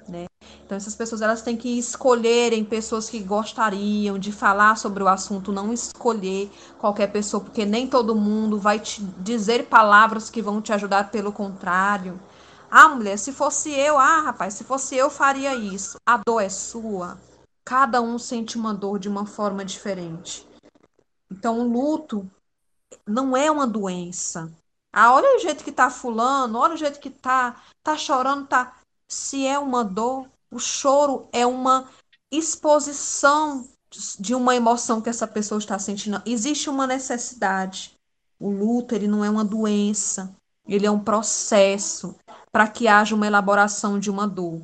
Então 0.73 0.79
essas 0.79 0.95
pessoas 0.95 1.21
elas 1.21 1.43
têm 1.43 1.55
que 1.55 1.79
escolherem 1.79 2.65
pessoas 2.65 3.11
que 3.11 3.21
gostariam 3.21 4.19
de 4.19 4.33
falar 4.33 4.75
sobre 4.79 5.03
o 5.03 5.09
assunto, 5.09 5.53
não 5.53 5.71
escolher 5.71 6.51
qualquer 6.79 7.09
pessoa, 7.09 7.45
porque 7.45 7.67
nem 7.67 7.87
todo 7.87 8.15
mundo 8.15 8.59
vai 8.59 8.81
te 8.81 9.03
dizer 9.19 9.67
palavras 9.67 10.31
que 10.31 10.41
vão 10.41 10.63
te 10.63 10.73
ajudar, 10.73 11.11
pelo 11.11 11.31
contrário. 11.31 12.19
Ah, 12.71 12.89
mulher, 12.89 13.19
se 13.19 13.35
fosse 13.35 13.71
eu, 13.71 13.99
ah, 13.99 14.23
rapaz, 14.23 14.55
se 14.55 14.65
fosse 14.65 14.97
eu 14.97 15.11
faria 15.11 15.55
isso. 15.55 15.99
A 16.07 16.17
dor 16.17 16.41
é 16.41 16.49
sua. 16.49 17.19
Cada 17.67 18.01
um 18.01 18.19
sente 18.19 18.57
uma 18.57 18.73
dor 18.73 18.99
de 18.99 19.11
uma 19.11 19.27
forma 19.27 19.67
diferente. 19.67 20.49
Então, 21.31 21.61
o 21.61 21.71
luto 21.71 22.27
não 23.07 23.37
é 23.37 23.51
uma 23.51 23.67
doença. 23.67 24.51
Ah, 24.91 25.13
olha 25.13 25.37
o 25.37 25.39
jeito 25.39 25.65
que 25.65 25.71
tá 25.71 25.91
fulano, 25.91 26.59
olha 26.59 26.73
o 26.73 26.79
jeito 26.79 26.99
que 26.99 27.11
tá, 27.11 27.63
tá 27.83 27.95
chorando, 27.95 28.47
tá. 28.47 28.75
Se 29.07 29.47
é 29.47 29.59
uma 29.59 29.85
dor, 29.85 30.27
o 30.53 30.59
choro 30.59 31.27
é 31.33 31.47
uma 31.47 31.89
exposição 32.31 33.67
de 34.19 34.35
uma 34.35 34.55
emoção 34.55 35.01
que 35.01 35.09
essa 35.09 35.27
pessoa 35.27 35.59
está 35.59 35.79
sentindo. 35.79 36.23
Existe 36.27 36.69
uma 36.69 36.87
necessidade. 36.87 37.97
O 38.39 38.51
luto, 38.51 38.95
ele 38.95 39.09
não 39.09 39.25
é 39.25 39.31
uma 39.31 39.45
doença, 39.45 40.35
ele 40.67 40.87
é 40.87 40.91
um 40.91 41.03
processo 41.03 42.15
para 42.51 42.69
que 42.69 42.87
haja 42.87 43.15
uma 43.15 43.27
elaboração 43.27 43.99
de 43.99 44.11
uma 44.11 44.29
dor. 44.29 44.63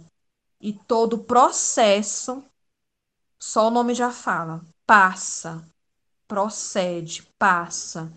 E 0.61 0.72
todo 0.72 1.18
processo, 1.18 2.42
só 3.40 3.68
o 3.68 3.70
nome 3.70 3.94
já 3.94 4.11
fala, 4.11 4.61
passa, 4.87 5.64
procede, 6.27 7.27
passa. 7.38 8.12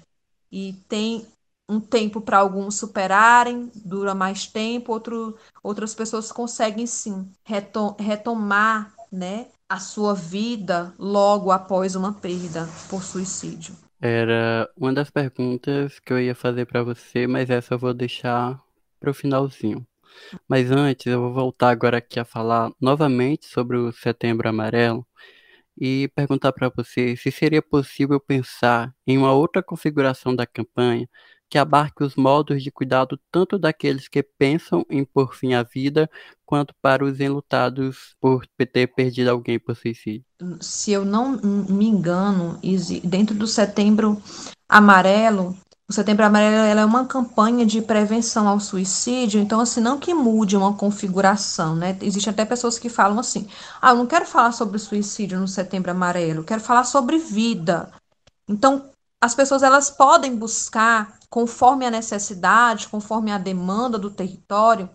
E 0.52 0.74
tem 0.90 1.26
um 1.72 1.80
tempo 1.80 2.20
para 2.20 2.38
alguns 2.38 2.76
superarem, 2.76 3.72
dura 3.74 4.14
mais 4.14 4.46
tempo, 4.46 4.92
outro, 4.92 5.38
outras 5.64 5.96
pessoas 5.96 6.30
conseguem 6.30 6.86
sim 6.86 7.32
retom 7.46 7.96
retomar 7.98 8.94
né, 9.10 9.48
a 9.70 9.80
sua 9.80 10.14
vida 10.14 10.94
logo 11.00 11.50
após 11.50 11.96
uma 11.96 12.14
perda 12.14 12.68
por 12.90 13.02
suicídio. 13.02 13.74
Era 14.02 14.70
uma 14.76 14.92
das 14.92 15.10
perguntas 15.10 15.98
que 16.00 16.12
eu 16.12 16.20
ia 16.20 16.36
fazer 16.36 16.66
para 16.66 16.84
você, 16.84 17.26
mas 17.26 17.50
essa 17.50 17.76
eu 17.76 17.80
vou 17.80 17.94
deixar 17.94 18.62
para 19.00 19.12
o 19.12 19.14
finalzinho. 19.14 19.88
Mas 20.48 20.70
antes, 20.72 21.06
eu 21.06 21.22
vou 21.22 21.34
voltar 21.34 21.70
agora 21.70 21.98
aqui 21.98 22.20
a 22.20 22.26
falar 22.26 22.70
novamente 22.82 23.46
sobre 23.46 23.78
o 23.78 23.94
Setembro 23.94 24.50
Amarelo 24.50 25.08
e 25.80 26.10
perguntar 26.16 26.52
para 26.52 26.70
você 26.70 27.16
se 27.16 27.32
seria 27.32 27.62
possível 27.62 28.20
pensar 28.20 28.94
em 29.08 29.18
uma 29.18 29.34
outra 29.34 29.64
configuração 29.64 30.36
da 30.36 30.46
campanha 30.46 31.08
que 31.52 31.58
abarque 31.58 32.02
os 32.02 32.16
modos 32.16 32.64
de 32.64 32.72
cuidado 32.72 33.20
tanto 33.30 33.60
daqueles 33.60 34.08
que 34.08 34.24
pensam 34.24 34.86
em 34.90 35.04
pôr 35.04 35.36
fim 35.36 35.54
à 35.54 35.62
vida, 35.62 36.10
quanto 36.46 36.74
para 36.82 37.04
os 37.04 37.20
enlutados 37.20 38.16
por 38.22 38.48
ter 38.48 38.88
perdido 38.88 39.28
alguém 39.28 39.60
por 39.60 39.76
suicídio. 39.76 40.24
Se 40.62 40.94
eu 40.94 41.04
não 41.04 41.38
me 41.44 41.86
engano, 41.86 42.58
dentro 43.04 43.36
do 43.36 43.46
Setembro 43.46 44.22
Amarelo, 44.68 45.54
o 45.90 45.92
Setembro 45.92 46.26
Amarelo 46.26 46.80
é 46.80 46.86
uma 46.86 47.06
campanha 47.06 47.66
de 47.66 47.82
prevenção 47.82 48.48
ao 48.48 48.62
suicídio, 48.62 49.42
então, 49.42 49.60
assim, 49.60 49.82
não 49.82 50.00
que 50.00 50.14
mude 50.14 50.56
uma 50.56 50.74
configuração, 50.74 51.76
né? 51.76 51.98
Existem 52.02 52.32
até 52.32 52.46
pessoas 52.46 52.80
que 52.80 52.88
falam 52.88 53.20
assim: 53.20 53.46
ah, 53.82 53.90
eu 53.90 53.98
não 53.98 54.08
quero 54.08 54.26
falar 54.26 54.54
sobre 54.54 54.80
suicídio 54.80 55.38
no 55.38 55.50
Setembro 55.50 55.92
Amarelo, 55.92 56.46
quero 56.46 56.62
falar 56.62 56.86
sobre 56.86 57.18
vida. 57.18 57.92
Então, 58.48 58.91
as 59.22 59.36
pessoas 59.36 59.62
elas 59.62 59.92
podem 59.92 60.36
buscar, 60.36 61.20
conforme 61.30 61.86
a 61.86 61.92
necessidade, 61.92 62.88
conforme 62.88 63.32
a 63.32 63.38
demanda 63.38 64.00
do 64.00 64.10
território, 64.10 64.90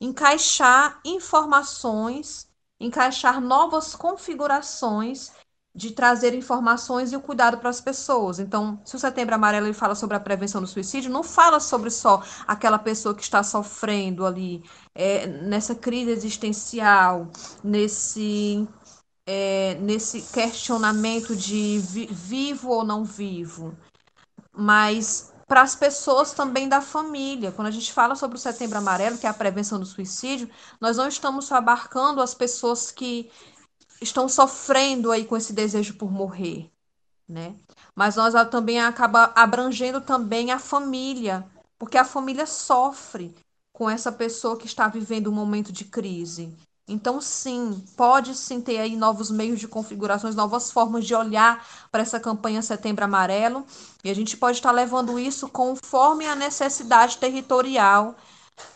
encaixar 0.00 1.00
informações, 1.04 2.48
encaixar 2.80 3.40
novas 3.40 3.94
configurações 3.94 5.30
de 5.72 5.90
trazer 5.90 6.34
informações 6.34 7.12
e 7.12 7.16
o 7.16 7.20
cuidado 7.20 7.58
para 7.58 7.68
as 7.68 7.82
pessoas. 7.82 8.38
Então, 8.38 8.80
se 8.82 8.96
o 8.96 8.98
Setembro 8.98 9.34
Amarelo 9.34 9.66
ele 9.66 9.74
fala 9.74 9.94
sobre 9.94 10.16
a 10.16 10.20
prevenção 10.20 10.60
do 10.60 10.66
suicídio, 10.66 11.10
não 11.10 11.22
fala 11.22 11.60
sobre 11.60 11.90
só 11.90 12.22
aquela 12.46 12.78
pessoa 12.78 13.14
que 13.14 13.22
está 13.22 13.42
sofrendo 13.42 14.24
ali 14.24 14.64
é, 14.94 15.26
nessa 15.26 15.74
crise 15.74 16.10
existencial, 16.10 17.28
nesse 17.62 18.66
é, 19.26 19.74
nesse 19.80 20.22
questionamento 20.22 21.34
de 21.34 21.78
vi 21.80 22.06
vivo 22.06 22.70
ou 22.70 22.84
não 22.84 23.04
vivo, 23.04 23.76
mas 24.52 25.32
para 25.46 25.62
as 25.62 25.76
pessoas 25.76 26.32
também 26.32 26.68
da 26.68 26.80
família. 26.80 27.52
Quando 27.52 27.68
a 27.68 27.72
gente 27.72 27.92
fala 27.92 28.14
sobre 28.14 28.36
o 28.36 28.40
Setembro 28.40 28.78
Amarelo, 28.78 29.18
que 29.18 29.26
é 29.26 29.30
a 29.30 29.34
prevenção 29.34 29.78
do 29.78 29.86
suicídio, 29.86 30.50
nós 30.80 30.96
não 30.96 31.08
estamos 31.08 31.44
só 31.46 31.56
abarcando 31.56 32.20
as 32.20 32.34
pessoas 32.34 32.90
que 32.90 33.30
estão 34.00 34.28
sofrendo 34.28 35.10
aí 35.10 35.24
com 35.24 35.36
esse 35.36 35.52
desejo 35.52 35.94
por 35.94 36.10
morrer, 36.10 36.70
né? 37.28 37.54
Mas 37.94 38.16
nós 38.16 38.34
também 38.50 38.80
acaba 38.80 39.32
abrangendo 39.34 40.00
também 40.00 40.50
a 40.50 40.58
família, 40.58 41.46
porque 41.78 41.96
a 41.96 42.04
família 42.04 42.46
sofre 42.46 43.34
com 43.72 43.88
essa 43.88 44.10
pessoa 44.10 44.56
que 44.56 44.66
está 44.66 44.88
vivendo 44.88 45.30
um 45.30 45.34
momento 45.34 45.72
de 45.72 45.84
crise. 45.84 46.54
Então, 46.88 47.20
sim, 47.20 47.84
pode 47.96 48.34
sim 48.34 48.60
ter 48.60 48.78
aí 48.78 48.94
novos 48.94 49.30
meios 49.30 49.58
de 49.58 49.66
configurações, 49.66 50.36
novas 50.36 50.70
formas 50.70 51.04
de 51.04 51.14
olhar 51.14 51.66
para 51.90 52.02
essa 52.02 52.20
campanha 52.20 52.62
Setembro 52.62 53.04
Amarelo, 53.04 53.66
e 54.04 54.10
a 54.10 54.14
gente 54.14 54.36
pode 54.36 54.58
estar 54.58 54.70
levando 54.70 55.18
isso 55.18 55.48
conforme 55.48 56.26
a 56.26 56.36
necessidade 56.36 57.18
territorial, 57.18 58.14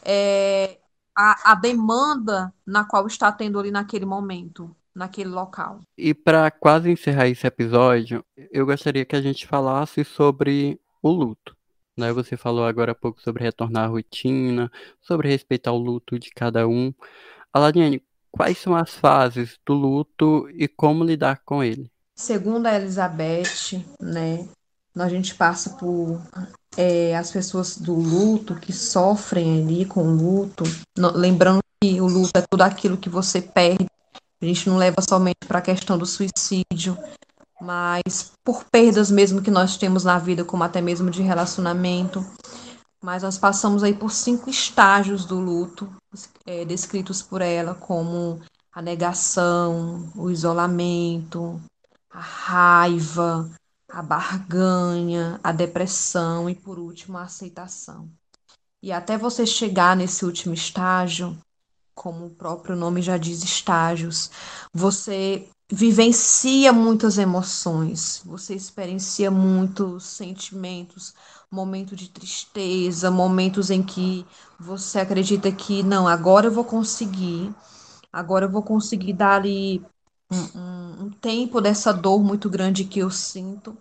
é, 0.03 0.79
a, 1.17 1.53
a 1.53 1.55
demanda 1.55 2.53
na 2.67 2.85
qual 2.85 3.07
está 3.07 3.31
tendo 3.31 3.59
ali 3.59 3.71
naquele 3.71 4.05
momento 4.05 4.75
naquele 4.95 5.31
local. 5.31 5.81
E 5.97 6.13
para 6.13 6.51
quase 6.51 6.91
encerrar 6.91 7.29
esse 7.29 7.47
episódio, 7.47 8.25
eu 8.51 8.67
gostaria 8.67 9.05
que 9.05 9.17
a 9.17 9.23
gente 9.23 9.47
falasse 9.47 10.05
sobre 10.05 10.81
o 11.03 11.11
luto. 11.11 11.57
Né? 11.97 12.13
Você 12.13 12.37
falou 12.37 12.65
agora 12.65 12.93
há 12.93 12.95
pouco 12.95 13.21
sobre 13.21 13.45
retornar 13.45 13.85
à 13.85 13.87
rotina, 13.87 14.71
sobre 15.01 15.29
respeitar 15.29 15.73
o 15.73 15.79
luto 15.79 16.19
de 16.19 16.31
cada 16.31 16.67
um. 16.67 16.93
Alariane, 17.53 18.03
quais 18.31 18.59
são 18.59 18.75
as 18.75 18.91
fases 18.91 19.59
do 19.67 19.75
luto 19.75 20.49
e 20.55 20.69
como 20.69 21.05
lidar 21.05 21.43
com 21.45 21.63
ele? 21.63 21.91
Segundo 22.15 22.67
a 22.67 22.75
Elizabeth, 22.75 23.85
né, 24.01 24.47
a 24.97 25.09
gente 25.09 25.35
passa 25.35 25.71
por 25.71 26.21
é, 26.77 27.17
as 27.17 27.31
pessoas 27.31 27.77
do 27.77 27.95
luto 27.95 28.55
que 28.55 28.73
sofrem 28.73 29.63
ali 29.63 29.85
com 29.85 30.03
o 30.03 30.15
luto, 30.15 30.65
lembrando 31.15 31.61
que 31.83 32.01
o 32.01 32.07
luto 32.07 32.33
é 32.37 32.43
tudo 32.43 32.63
aquilo 32.63 32.99
que 32.99 33.09
você 33.09 33.41
perde 33.41 33.87
a 34.43 34.47
gente 34.47 34.71
não 34.71 34.79
leva 34.79 35.03
somente 35.07 35.47
para 35.47 35.59
a 35.59 35.63
questão 35.63 35.99
do 35.99 36.07
suicídio, 36.07 36.97
mas 37.61 38.33
por 38.43 38.65
perdas 38.65 39.11
mesmo 39.11 39.43
que 39.43 39.51
nós 39.51 39.77
temos 39.77 40.03
na 40.03 40.19
vida, 40.19 40.45
como 40.45 40.65
até 40.65 40.81
mesmo 40.81 41.11
de 41.11 41.21
relacionamento. 41.21 42.25
Mas 43.03 43.23
nós 43.23 43.39
passamos 43.39 43.83
aí 43.83 43.95
por 43.95 44.11
cinco 44.11 44.51
estágios 44.51 45.25
do 45.25 45.41
luto, 45.41 45.91
é, 46.45 46.65
descritos 46.65 47.23
por 47.23 47.41
ela, 47.41 47.75
como 47.75 48.41
a 48.73 48.83
negação, 48.83 50.13
o 50.15 50.31
isolamento, 50.31 51.61
a 52.11 52.21
raiva, 52.21 53.51
a 53.89 54.03
barganha, 54.03 55.41
a 55.43 55.51
depressão 55.51 56.49
e, 56.49 56.55
por 56.55 56.79
último, 56.79 57.17
a 57.17 57.23
aceitação. 57.23 58.09
E 58.83 58.93
até 58.93 59.17
você 59.19 59.47
chegar 59.47 59.97
nesse 59.97 60.25
último 60.25 60.55
estágio, 60.55 61.37
como 61.95 62.27
o 62.27 62.31
próprio 62.31 62.77
nome 62.77 63.03
já 63.03 63.19
diz, 63.19 63.43
estágios. 63.43 64.31
Você 64.73 65.49
vivencia 65.71 66.73
muitas 66.73 67.19
emoções, 67.19 68.23
você 68.25 68.55
experiencia 68.55 69.31
muitos 69.31 70.05
sentimentos, 70.05 71.15
momentos 71.51 71.99
de 71.99 72.09
tristeza, 72.11 73.11
momentos 73.11 73.71
em 73.71 73.83
que 73.83 74.27
você 74.59 75.01
acredita 75.01 75.51
que 75.53 75.83
não, 75.83 76.07
agora 76.07 76.47
eu 76.47 76.53
vou 76.53 76.65
conseguir, 76.65 77.53
agora 78.13 78.47
eu 78.47 78.51
vou 78.51 78.63
conseguir 78.63 79.13
dar 79.15 79.37
ali 79.37 79.83
um, 80.31 80.59
um, 80.59 81.05
um 81.07 81.11
tempo 81.11 81.61
dessa 81.61 81.93
dor 81.93 82.23
muito 82.23 82.49
grande 82.51 82.85
que 82.85 83.01
eu 83.01 83.11
sinto. 83.11 83.77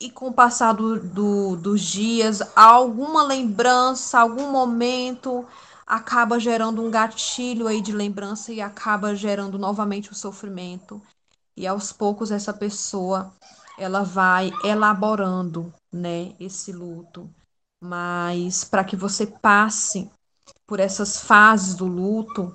E 0.00 0.10
com 0.10 0.28
o 0.28 0.32
passar 0.32 0.72
do, 0.72 0.98
do, 1.00 1.56
dos 1.56 1.80
dias, 1.80 2.40
alguma 2.56 3.22
lembrança, 3.22 4.18
algum 4.18 4.50
momento 4.50 5.46
acaba 5.86 6.40
gerando 6.40 6.82
um 6.82 6.90
gatilho 6.90 7.68
aí 7.68 7.80
de 7.80 7.92
lembrança 7.92 8.52
e 8.52 8.60
acaba 8.60 9.14
gerando 9.14 9.58
novamente 9.58 10.10
o 10.10 10.14
sofrimento. 10.14 11.00
E 11.56 11.66
aos 11.66 11.92
poucos 11.92 12.30
essa 12.32 12.52
pessoa 12.52 13.32
ela 13.82 14.02
vai 14.02 14.52
elaborando, 14.64 15.72
né, 15.92 16.34
esse 16.38 16.72
luto. 16.72 17.28
Mas 17.80 18.62
para 18.62 18.84
que 18.84 18.94
você 18.94 19.26
passe 19.26 20.08
por 20.66 20.78
essas 20.78 21.20
fases 21.20 21.74
do 21.74 21.86
luto, 21.86 22.54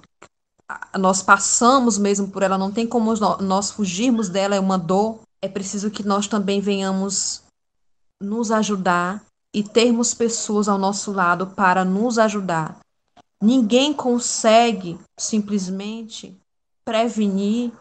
nós 0.98 1.22
passamos 1.22 1.98
mesmo 1.98 2.30
por 2.30 2.44
ela, 2.44 2.58
não 2.58 2.72
tem 2.72 2.88
como 2.88 3.14
nós 3.42 3.72
fugirmos 3.72 4.30
dela, 4.30 4.56
é 4.56 4.60
uma 4.60 4.78
dor. 4.78 5.20
É 5.42 5.48
preciso 5.48 5.92
que 5.92 6.04
nós 6.04 6.28
também 6.28 6.62
venhamos 6.62 7.44
nos 8.22 8.50
ajudar 8.50 9.24
e 9.54 9.64
termos 9.64 10.14
pessoas 10.14 10.68
ao 10.68 10.78
nosso 10.78 11.12
lado 11.12 11.48
para 11.48 11.84
nos 11.84 12.18
ajudar. 12.18 12.80
Ninguém 13.42 13.94
consegue 13.94 14.98
simplesmente 15.18 16.36
prevenir 16.84 17.72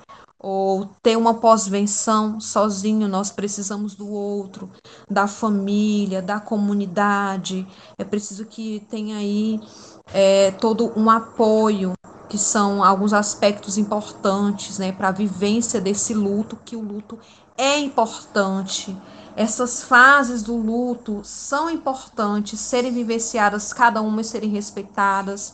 ou 0.49 0.89
ter 1.03 1.17
uma 1.17 1.35
pós-venção 1.35 2.39
sozinho, 2.39 3.09
nós 3.09 3.33
precisamos 3.33 3.97
do 3.97 4.09
outro, 4.09 4.71
da 5.11 5.27
família, 5.27 6.23
da 6.23 6.39
comunidade. 6.39 7.67
É 7.99 8.05
preciso 8.05 8.47
que 8.47 8.79
tenha 8.89 9.17
aí 9.17 9.61
é, 10.15 10.53
todo 10.53 10.93
um 10.97 11.11
apoio, 11.11 11.95
que 12.29 12.39
são 12.39 12.85
alguns 12.85 13.13
aspectos 13.13 13.77
importantes 13.77 14.79
né, 14.79 14.93
para 14.93 15.09
a 15.09 15.13
vivência 15.13 15.81
desse 15.81 16.15
luto, 16.15 16.57
que 16.65 16.77
o 16.77 16.81
luto 16.81 17.19
é 17.59 17.81
importante. 17.81 18.97
Essas 19.35 19.83
fases 19.83 20.45
do 20.45 20.57
luto 20.57 21.23
são 21.25 21.69
importantes 21.69 22.61
serem 22.61 22.93
vivenciadas, 22.93 23.73
cada 23.73 24.01
uma 24.01 24.23
serem 24.23 24.51
respeitadas. 24.51 25.53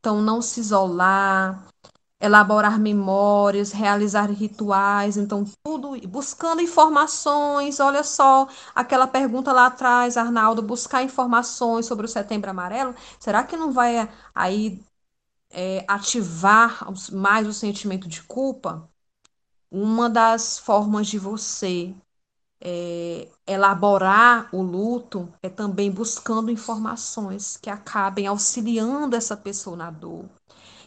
Então, 0.00 0.22
não 0.22 0.40
se 0.40 0.58
isolar, 0.58 1.71
elaborar 2.22 2.78
memórias, 2.78 3.72
realizar 3.72 4.30
rituais, 4.30 5.16
então 5.16 5.44
tudo 5.64 5.98
buscando 6.08 6.62
informações. 6.62 7.80
Olha 7.80 8.04
só, 8.04 8.48
aquela 8.74 9.08
pergunta 9.08 9.52
lá 9.52 9.66
atrás, 9.66 10.16
Arnaldo, 10.16 10.62
buscar 10.62 11.02
informações 11.02 11.86
sobre 11.86 12.06
o 12.06 12.08
Setembro 12.08 12.48
Amarelo. 12.50 12.94
Será 13.18 13.42
que 13.42 13.56
não 13.56 13.72
vai 13.72 14.08
aí 14.34 14.80
é, 15.50 15.84
ativar 15.88 16.86
mais 17.12 17.46
o 17.46 17.52
sentimento 17.52 18.08
de 18.08 18.22
culpa? 18.22 18.88
Uma 19.70 20.08
das 20.10 20.58
formas 20.58 21.08
de 21.08 21.18
você 21.18 21.94
é, 22.60 23.28
elaborar 23.46 24.48
o 24.52 24.62
luto 24.62 25.32
é 25.42 25.48
também 25.48 25.90
buscando 25.90 26.50
informações 26.50 27.56
que 27.56 27.68
acabem 27.68 28.26
auxiliando 28.28 29.16
essa 29.16 29.36
pessoa 29.36 29.76
na 29.76 29.90
dor, 29.90 30.26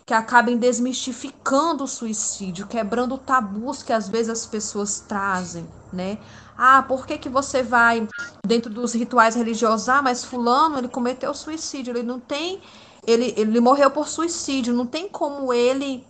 que 0.06 0.14
acabem 0.14 0.58
desmistificando 0.58 1.84
o 1.84 1.88
suicídio, 1.88 2.68
quebrando 2.68 3.18
tabus 3.18 3.82
que 3.82 3.92
às 3.92 4.08
vezes 4.08 4.30
as 4.30 4.46
pessoas 4.46 5.00
trazem, 5.00 5.68
né? 5.92 6.20
Ah, 6.56 6.84
por 6.84 7.08
que, 7.08 7.18
que 7.18 7.28
você 7.28 7.64
vai 7.64 8.08
dentro 8.46 8.72
dos 8.72 8.94
rituais 8.94 9.36
religiosos? 9.36 9.90
Ah, 9.90 10.02
mas 10.02 10.24
fulano, 10.24 10.78
ele 10.78 10.88
cometeu 10.88 11.34
suicídio, 11.34 11.92
ele 11.92 12.04
não 12.04 12.20
tem, 12.20 12.62
ele, 13.06 13.34
ele 13.36 13.60
morreu 13.60 13.90
por 13.90 14.08
suicídio, 14.08 14.74
não 14.74 14.86
tem 14.86 15.10
como 15.10 15.52
ele 15.52 16.06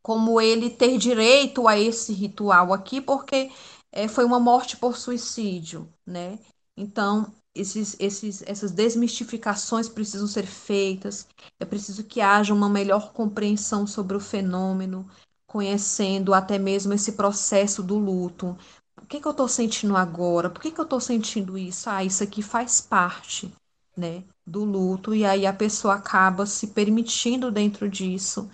como 0.00 0.40
ele 0.40 0.68
ter 0.68 0.98
direito 0.98 1.68
a 1.68 1.78
esse 1.78 2.12
ritual 2.12 2.72
aqui, 2.72 3.00
porque 3.00 3.52
é, 3.92 4.08
foi 4.08 4.24
uma 4.24 4.40
morte 4.40 4.76
por 4.76 4.96
suicídio, 4.96 5.88
né? 6.04 6.38
Então, 6.76 7.32
esses, 7.54 7.96
esses, 7.98 8.42
essas 8.46 8.70
desmistificações 8.70 9.88
precisam 9.88 10.26
ser 10.26 10.46
feitas, 10.46 11.26
é 11.60 11.64
preciso 11.64 12.04
que 12.04 12.20
haja 12.20 12.54
uma 12.54 12.68
melhor 12.68 13.12
compreensão 13.12 13.86
sobre 13.86 14.16
o 14.16 14.20
fenômeno, 14.20 15.08
conhecendo 15.46 16.32
até 16.32 16.58
mesmo 16.58 16.94
esse 16.94 17.12
processo 17.12 17.82
do 17.82 17.98
luto. 17.98 18.56
O 19.00 19.06
que, 19.06 19.20
que 19.20 19.26
eu 19.26 19.32
estou 19.32 19.48
sentindo 19.48 19.96
agora? 19.96 20.48
Por 20.48 20.62
que, 20.62 20.70
que 20.70 20.80
eu 20.80 20.84
estou 20.84 21.00
sentindo 21.00 21.58
isso? 21.58 21.90
Ah, 21.90 22.02
isso 22.02 22.22
aqui 22.22 22.42
faz 22.42 22.80
parte 22.80 23.52
né, 23.94 24.24
do 24.46 24.64
luto, 24.64 25.14
e 25.14 25.24
aí 25.24 25.46
a 25.46 25.52
pessoa 25.52 25.94
acaba 25.94 26.46
se 26.46 26.68
permitindo 26.68 27.50
dentro 27.50 27.88
disso 27.88 28.50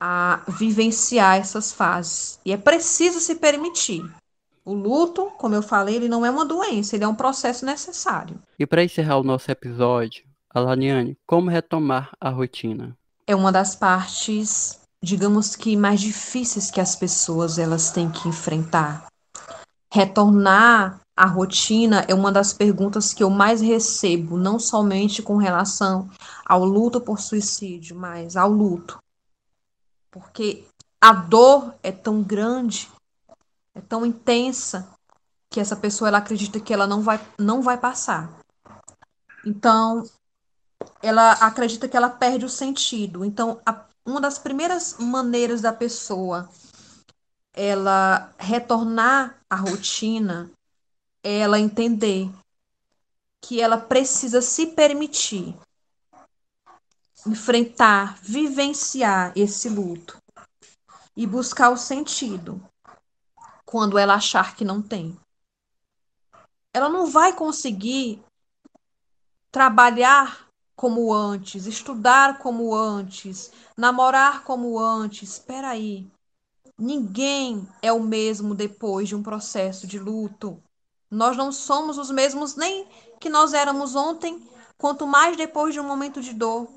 a 0.00 0.42
vivenciar 0.48 1.36
essas 1.36 1.70
fases. 1.70 2.40
E 2.44 2.52
é 2.52 2.56
preciso 2.56 3.20
se 3.20 3.34
permitir. 3.36 4.02
O 4.64 4.74
luto, 4.74 5.30
como 5.38 5.54
eu 5.54 5.62
falei, 5.62 5.96
ele 5.96 6.08
não 6.08 6.24
é 6.24 6.30
uma 6.30 6.44
doença, 6.44 6.94
ele 6.94 7.04
é 7.04 7.08
um 7.08 7.14
processo 7.14 7.64
necessário. 7.64 8.40
E 8.58 8.66
para 8.66 8.84
encerrar 8.84 9.18
o 9.18 9.24
nosso 9.24 9.50
episódio, 9.50 10.24
Alaniane, 10.52 11.16
como 11.26 11.48
retomar 11.48 12.12
a 12.20 12.28
rotina? 12.28 12.96
É 13.26 13.34
uma 13.34 13.50
das 13.50 13.74
partes, 13.74 14.80
digamos 15.02 15.56
que 15.56 15.76
mais 15.76 16.00
difíceis 16.00 16.70
que 16.70 16.80
as 16.80 16.94
pessoas 16.94 17.58
elas 17.58 17.90
têm 17.90 18.10
que 18.10 18.28
enfrentar. 18.28 19.06
Retornar 19.92 21.00
à 21.16 21.26
rotina 21.26 22.04
é 22.06 22.14
uma 22.14 22.30
das 22.30 22.52
perguntas 22.52 23.14
que 23.14 23.22
eu 23.22 23.30
mais 23.30 23.60
recebo, 23.60 24.36
não 24.36 24.58
somente 24.58 25.22
com 25.22 25.36
relação 25.36 26.08
ao 26.44 26.64
luto 26.64 27.00
por 27.00 27.18
suicídio, 27.18 27.96
mas 27.96 28.36
ao 28.36 28.50
luto. 28.50 28.98
Porque 30.10 30.64
a 31.00 31.12
dor 31.12 31.74
é 31.82 31.90
tão 31.90 32.22
grande 32.22 32.88
é 33.80 33.82
tão 33.82 34.04
intensa 34.04 34.88
que 35.48 35.58
essa 35.58 35.74
pessoa 35.74 36.08
ela 36.08 36.18
acredita 36.18 36.60
que 36.60 36.72
ela 36.72 36.86
não 36.86 37.00
vai, 37.00 37.18
não 37.38 37.62
vai 37.62 37.78
passar. 37.78 38.30
Então, 39.44 40.04
ela 41.02 41.32
acredita 41.32 41.88
que 41.88 41.96
ela 41.96 42.10
perde 42.10 42.44
o 42.44 42.48
sentido. 42.48 43.24
Então, 43.24 43.60
a, 43.64 43.86
uma 44.04 44.20
das 44.20 44.38
primeiras 44.38 44.96
maneiras 44.98 45.60
da 45.60 45.72
pessoa 45.72 46.48
ela 47.52 48.32
retornar 48.38 49.36
à 49.48 49.56
rotina 49.56 50.50
é 51.22 51.38
ela 51.38 51.58
entender 51.58 52.30
que 53.40 53.60
ela 53.60 53.76
precisa 53.76 54.40
se 54.40 54.68
permitir 54.68 55.56
enfrentar, 57.26 58.18
vivenciar 58.22 59.32
esse 59.34 59.68
luto 59.68 60.16
e 61.16 61.26
buscar 61.26 61.70
o 61.70 61.76
sentido 61.76 62.62
quando 63.70 63.96
ela 63.96 64.14
achar 64.14 64.56
que 64.56 64.64
não 64.64 64.82
tem. 64.82 65.16
Ela 66.74 66.88
não 66.88 67.06
vai 67.06 67.32
conseguir 67.32 68.20
trabalhar 69.52 70.48
como 70.74 71.14
antes, 71.14 71.66
estudar 71.66 72.38
como 72.38 72.74
antes, 72.74 73.52
namorar 73.76 74.42
como 74.42 74.76
antes. 74.76 75.34
Espera 75.34 75.68
aí. 75.68 76.10
Ninguém 76.76 77.68
é 77.80 77.92
o 77.92 78.02
mesmo 78.02 78.56
depois 78.56 79.08
de 79.08 79.14
um 79.14 79.22
processo 79.22 79.86
de 79.86 80.00
luto. 80.00 80.60
Nós 81.08 81.36
não 81.36 81.52
somos 81.52 81.96
os 81.96 82.10
mesmos 82.10 82.56
nem 82.56 82.88
que 83.20 83.28
nós 83.30 83.54
éramos 83.54 83.94
ontem, 83.94 84.42
quanto 84.78 85.06
mais 85.06 85.36
depois 85.36 85.72
de 85.72 85.78
um 85.78 85.86
momento 85.86 86.20
de 86.20 86.32
dor. 86.34 86.68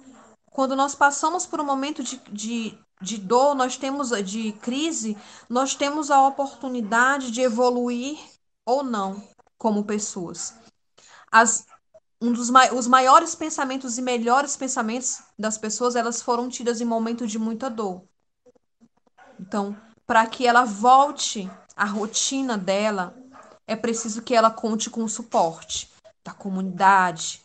Quando 0.52 0.76
nós 0.76 0.94
passamos 0.94 1.48
por 1.48 1.60
um 1.60 1.66
momento 1.66 2.04
de, 2.04 2.18
de 2.30 2.78
de 3.04 3.18
dor, 3.18 3.54
nós 3.54 3.78
temos 3.78 4.10
de 4.24 4.54
crise, 4.54 5.18
nós 5.50 5.76
temos 5.76 6.10
a 6.10 6.26
oportunidade 6.26 7.30
de 7.30 7.42
evoluir 7.42 8.18
ou 8.66 8.84
não 8.84 9.22
como 9.58 9.84
pessoas. 9.84 10.56
As, 11.32 11.66
um 12.22 12.32
dos 12.32 12.50
os 12.74 12.88
maiores 12.88 13.36
pensamentos 13.36 13.98
e 13.98 14.02
melhores 14.02 14.56
pensamentos 14.56 15.22
das 15.38 15.58
pessoas, 15.58 15.96
elas 15.96 16.22
foram 16.22 16.50
tidas 16.50 16.80
em 16.80 16.86
momentos 16.86 17.30
de 17.30 17.38
muita 17.38 17.70
dor. 17.70 18.04
Então, 19.40 19.76
para 20.06 20.26
que 20.26 20.48
ela 20.48 20.64
volte 20.64 21.50
à 21.76 21.86
rotina 21.86 22.58
dela, 22.58 23.16
é 23.68 23.76
preciso 23.76 24.22
que 24.22 24.36
ela 24.36 24.50
conte 24.50 24.90
com 24.90 25.04
o 25.04 25.10
suporte 25.10 25.92
da 26.24 26.34
comunidade, 26.34 27.43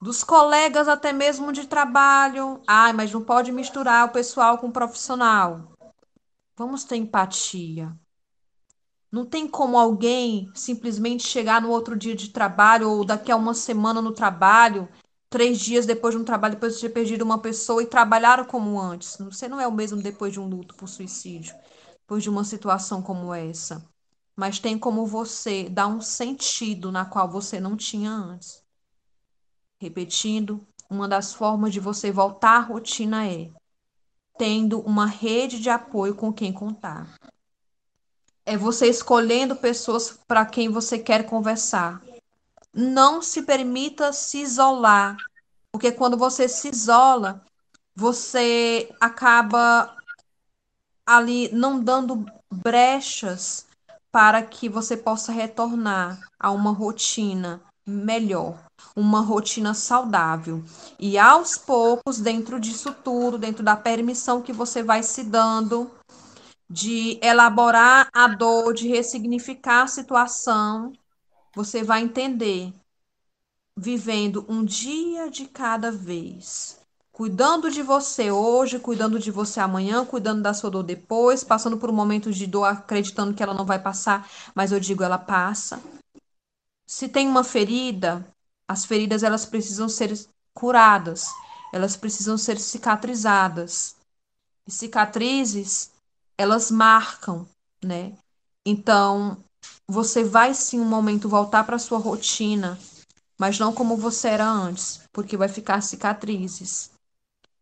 dos 0.00 0.22
colegas 0.22 0.88
até 0.88 1.12
mesmo 1.12 1.52
de 1.52 1.66
trabalho. 1.66 2.60
Ai, 2.66 2.92
mas 2.92 3.12
não 3.12 3.22
pode 3.22 3.52
misturar 3.52 4.06
o 4.06 4.12
pessoal 4.12 4.58
com 4.58 4.68
o 4.68 4.72
profissional. 4.72 5.72
Vamos 6.56 6.84
ter 6.84 6.96
empatia. 6.96 7.96
Não 9.10 9.24
tem 9.24 9.48
como 9.48 9.78
alguém 9.78 10.50
simplesmente 10.54 11.26
chegar 11.26 11.62
no 11.62 11.70
outro 11.70 11.96
dia 11.96 12.14
de 12.14 12.28
trabalho 12.28 12.90
ou 12.90 13.04
daqui 13.04 13.32
a 13.32 13.36
uma 13.36 13.54
semana 13.54 14.02
no 14.02 14.12
trabalho, 14.12 14.86
três 15.30 15.58
dias 15.58 15.86
depois 15.86 16.14
de 16.14 16.20
um 16.20 16.24
trabalho, 16.24 16.54
depois 16.54 16.74
de 16.74 16.82
ter 16.82 16.90
perdido 16.90 17.22
uma 17.22 17.38
pessoa 17.38 17.82
e 17.82 17.86
trabalhar 17.86 18.46
como 18.46 18.78
antes. 18.78 19.16
Você 19.18 19.48
não 19.48 19.60
é 19.60 19.66
o 19.66 19.72
mesmo 19.72 20.02
depois 20.02 20.32
de 20.32 20.38
um 20.38 20.46
luto 20.46 20.74
por 20.74 20.88
suicídio, 20.88 21.54
depois 22.00 22.22
de 22.22 22.28
uma 22.28 22.44
situação 22.44 23.00
como 23.00 23.32
essa. 23.32 23.82
Mas 24.36 24.58
tem 24.58 24.78
como 24.78 25.06
você 25.06 25.68
dar 25.70 25.86
um 25.86 26.02
sentido 26.02 26.92
na 26.92 27.06
qual 27.06 27.30
você 27.30 27.58
não 27.58 27.76
tinha 27.76 28.10
antes. 28.10 28.62
Repetindo, 29.80 30.66
uma 30.90 31.06
das 31.06 31.32
formas 31.32 31.72
de 31.72 31.78
você 31.78 32.10
voltar 32.10 32.56
à 32.56 32.60
rotina 32.60 33.26
é 33.26 33.50
tendo 34.36 34.80
uma 34.80 35.06
rede 35.06 35.60
de 35.60 35.70
apoio 35.70 36.14
com 36.14 36.32
quem 36.32 36.52
contar. 36.52 37.14
É 38.44 38.56
você 38.56 38.88
escolhendo 38.88 39.54
pessoas 39.54 40.18
para 40.26 40.46
quem 40.46 40.68
você 40.68 40.98
quer 40.98 41.26
conversar. 41.26 42.02
Não 42.72 43.20
se 43.20 43.42
permita 43.42 44.12
se 44.12 44.38
isolar, 44.38 45.16
porque 45.70 45.92
quando 45.92 46.16
você 46.16 46.48
se 46.48 46.68
isola, 46.68 47.44
você 47.94 48.92
acaba 49.00 49.94
ali 51.04 51.50
não 51.52 51.78
dando 51.78 52.24
brechas 52.50 53.66
para 54.10 54.42
que 54.42 54.68
você 54.68 54.96
possa 54.96 55.30
retornar 55.30 56.20
a 56.38 56.50
uma 56.50 56.72
rotina 56.72 57.62
melhor 57.88 58.58
uma 58.94 59.20
rotina 59.20 59.74
saudável. 59.74 60.62
E 60.98 61.16
aos 61.16 61.56
poucos, 61.56 62.20
dentro 62.20 62.60
disso 62.60 62.94
tudo, 63.04 63.38
dentro 63.38 63.62
da 63.62 63.76
permissão 63.76 64.42
que 64.42 64.52
você 64.52 64.82
vai 64.82 65.02
se 65.02 65.24
dando, 65.24 65.90
de 66.68 67.18
elaborar 67.22 68.08
a 68.12 68.28
dor, 68.28 68.74
de 68.74 68.88
ressignificar 68.88 69.84
a 69.84 69.86
situação, 69.86 70.92
você 71.54 71.82
vai 71.82 72.02
entender, 72.02 72.72
vivendo 73.76 74.44
um 74.48 74.64
dia 74.64 75.30
de 75.30 75.46
cada 75.46 75.90
vez. 75.90 76.78
Cuidando 77.10 77.70
de 77.70 77.82
você 77.82 78.30
hoje, 78.30 78.78
cuidando 78.78 79.18
de 79.18 79.30
você 79.30 79.58
amanhã, 79.58 80.04
cuidando 80.04 80.42
da 80.42 80.54
sua 80.54 80.70
dor 80.70 80.84
depois, 80.84 81.42
passando 81.42 81.76
por 81.76 81.90
momentos 81.90 82.36
de 82.36 82.46
dor, 82.46 82.64
acreditando 82.64 83.34
que 83.34 83.42
ela 83.42 83.54
não 83.54 83.64
vai 83.64 83.78
passar, 83.80 84.28
mas 84.54 84.70
eu 84.70 84.78
digo, 84.78 85.02
ela 85.02 85.18
passa. 85.18 85.80
Se 86.90 87.06
tem 87.06 87.28
uma 87.28 87.44
ferida, 87.44 88.26
as 88.66 88.86
feridas 88.86 89.22
elas 89.22 89.44
precisam 89.44 89.90
ser 89.90 90.18
curadas, 90.54 91.26
elas 91.70 91.96
precisam 91.96 92.38
ser 92.38 92.58
cicatrizadas. 92.58 93.94
E 94.66 94.72
cicatrizes, 94.72 95.90
elas 96.38 96.70
marcam, 96.70 97.46
né? 97.84 98.14
Então, 98.64 99.36
você 99.86 100.24
vai 100.24 100.54
sim 100.54 100.80
um 100.80 100.86
momento 100.86 101.28
voltar 101.28 101.62
para 101.64 101.78
sua 101.78 101.98
rotina, 101.98 102.78
mas 103.36 103.58
não 103.58 103.70
como 103.70 103.94
você 103.94 104.28
era 104.28 104.48
antes, 104.48 105.02
porque 105.12 105.36
vai 105.36 105.48
ficar 105.48 105.82
cicatrizes. 105.82 106.90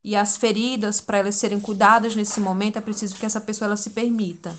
E 0.04 0.14
as 0.14 0.36
feridas, 0.36 1.00
para 1.00 1.18
elas 1.18 1.34
serem 1.34 1.58
cuidadas 1.58 2.14
nesse 2.14 2.38
momento, 2.38 2.78
é 2.78 2.80
preciso 2.80 3.16
que 3.16 3.26
essa 3.26 3.40
pessoa 3.40 3.66
ela 3.66 3.76
se 3.76 3.90
permita. 3.90 4.56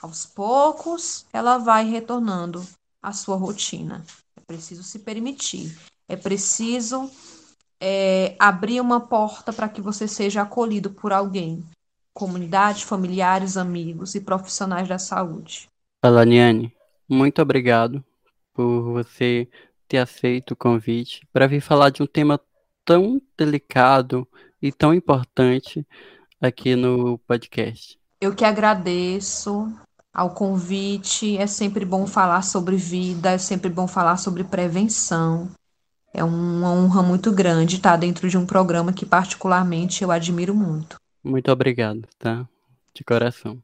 Aos 0.00 0.24
poucos, 0.24 1.26
ela 1.34 1.58
vai 1.58 1.84
retornando 1.84 2.66
à 3.02 3.12
sua 3.12 3.36
rotina. 3.36 4.04
É 4.36 4.40
preciso 4.40 4.82
se 4.82 4.98
permitir. 5.00 5.76
É 6.08 6.16
preciso 6.16 7.10
é, 7.80 8.34
abrir 8.38 8.80
uma 8.80 9.00
porta 9.00 9.52
para 9.52 9.68
que 9.68 9.80
você 9.80 10.06
seja 10.06 10.42
acolhido 10.42 10.90
por 10.90 11.12
alguém. 11.12 11.64
Comunidade, 12.12 12.84
familiares, 12.84 13.56
amigos 13.56 14.14
e 14.14 14.20
profissionais 14.20 14.88
da 14.88 14.98
saúde. 14.98 15.68
Alaniane, 16.02 16.74
muito 17.08 17.40
obrigado 17.40 18.04
por 18.52 18.92
você 18.92 19.48
ter 19.88 19.98
aceito 19.98 20.52
o 20.52 20.56
convite 20.56 21.26
para 21.32 21.46
vir 21.46 21.60
falar 21.60 21.90
de 21.90 22.02
um 22.02 22.06
tema 22.06 22.40
tão 22.84 23.20
delicado 23.36 24.26
e 24.60 24.70
tão 24.70 24.92
importante 24.92 25.86
aqui 26.40 26.74
no 26.74 27.18
podcast. 27.18 27.98
Eu 28.20 28.34
que 28.34 28.44
agradeço 28.44 29.72
ao 30.12 30.30
convite. 30.30 31.36
É 31.36 31.46
sempre 31.46 31.84
bom 31.84 32.06
falar 32.06 32.42
sobre 32.42 32.76
vida, 32.76 33.30
é 33.30 33.38
sempre 33.38 33.70
bom 33.70 33.86
falar 33.86 34.16
sobre 34.16 34.44
prevenção. 34.44 35.50
É 36.12 36.24
uma 36.24 36.72
honra 36.72 37.02
muito 37.02 37.30
grande 37.30 37.76
estar 37.76 37.96
dentro 37.96 38.28
de 38.28 38.36
um 38.36 38.44
programa 38.44 38.92
que, 38.92 39.06
particularmente, 39.06 40.02
eu 40.02 40.10
admiro 40.10 40.54
muito. 40.54 40.96
Muito 41.22 41.50
obrigado, 41.52 42.08
tá? 42.18 42.46
De 42.94 43.04
coração. 43.04 43.62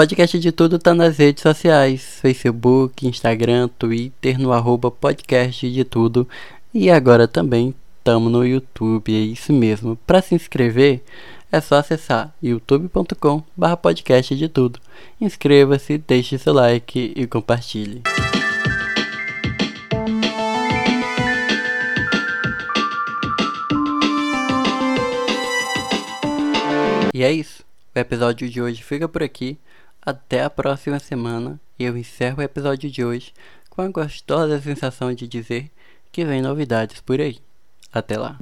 Podcast 0.00 0.38
de 0.38 0.50
tudo 0.50 0.78
tá 0.78 0.94
nas 0.94 1.18
redes 1.18 1.42
sociais: 1.42 2.20
Facebook, 2.22 3.06
Instagram, 3.06 3.68
Twitter, 3.68 4.40
no 4.40 4.50
arroba 4.50 4.90
podcast 4.90 5.70
de 5.70 5.84
tudo. 5.84 6.26
E 6.72 6.88
agora 6.88 7.28
também 7.28 7.74
estamos 7.98 8.32
no 8.32 8.42
YouTube, 8.42 9.14
é 9.14 9.18
isso 9.18 9.52
mesmo. 9.52 9.96
Para 10.06 10.22
se 10.22 10.34
inscrever, 10.34 11.02
é 11.52 11.60
só 11.60 11.74
acessar 11.74 12.34
youtube.com 12.42 13.42
barra 13.54 13.76
podcast 13.76 14.34
de 14.34 14.48
tudo. 14.48 14.80
Inscreva-se, 15.20 15.98
deixe 15.98 16.38
seu 16.38 16.54
like 16.54 17.12
e 17.14 17.26
compartilhe. 17.26 18.00
E 27.12 27.22
é 27.22 27.30
isso. 27.30 27.62
O 27.94 27.98
episódio 27.98 28.48
de 28.48 28.62
hoje 28.62 28.82
fica 28.82 29.06
por 29.06 29.22
aqui. 29.22 29.58
Até 30.02 30.42
a 30.42 30.50
próxima 30.50 30.98
semana 30.98 31.60
e 31.78 31.84
eu 31.84 31.96
encerro 31.96 32.38
o 32.38 32.42
episódio 32.42 32.90
de 32.90 33.04
hoje 33.04 33.32
com 33.68 33.82
a 33.82 33.88
gostosa 33.88 34.60
sensação 34.60 35.12
de 35.12 35.28
dizer 35.28 35.70
que 36.10 36.24
vem 36.24 36.40
novidades 36.40 37.00
por 37.00 37.20
aí. 37.20 37.38
Até 37.92 38.18
lá! 38.18 38.38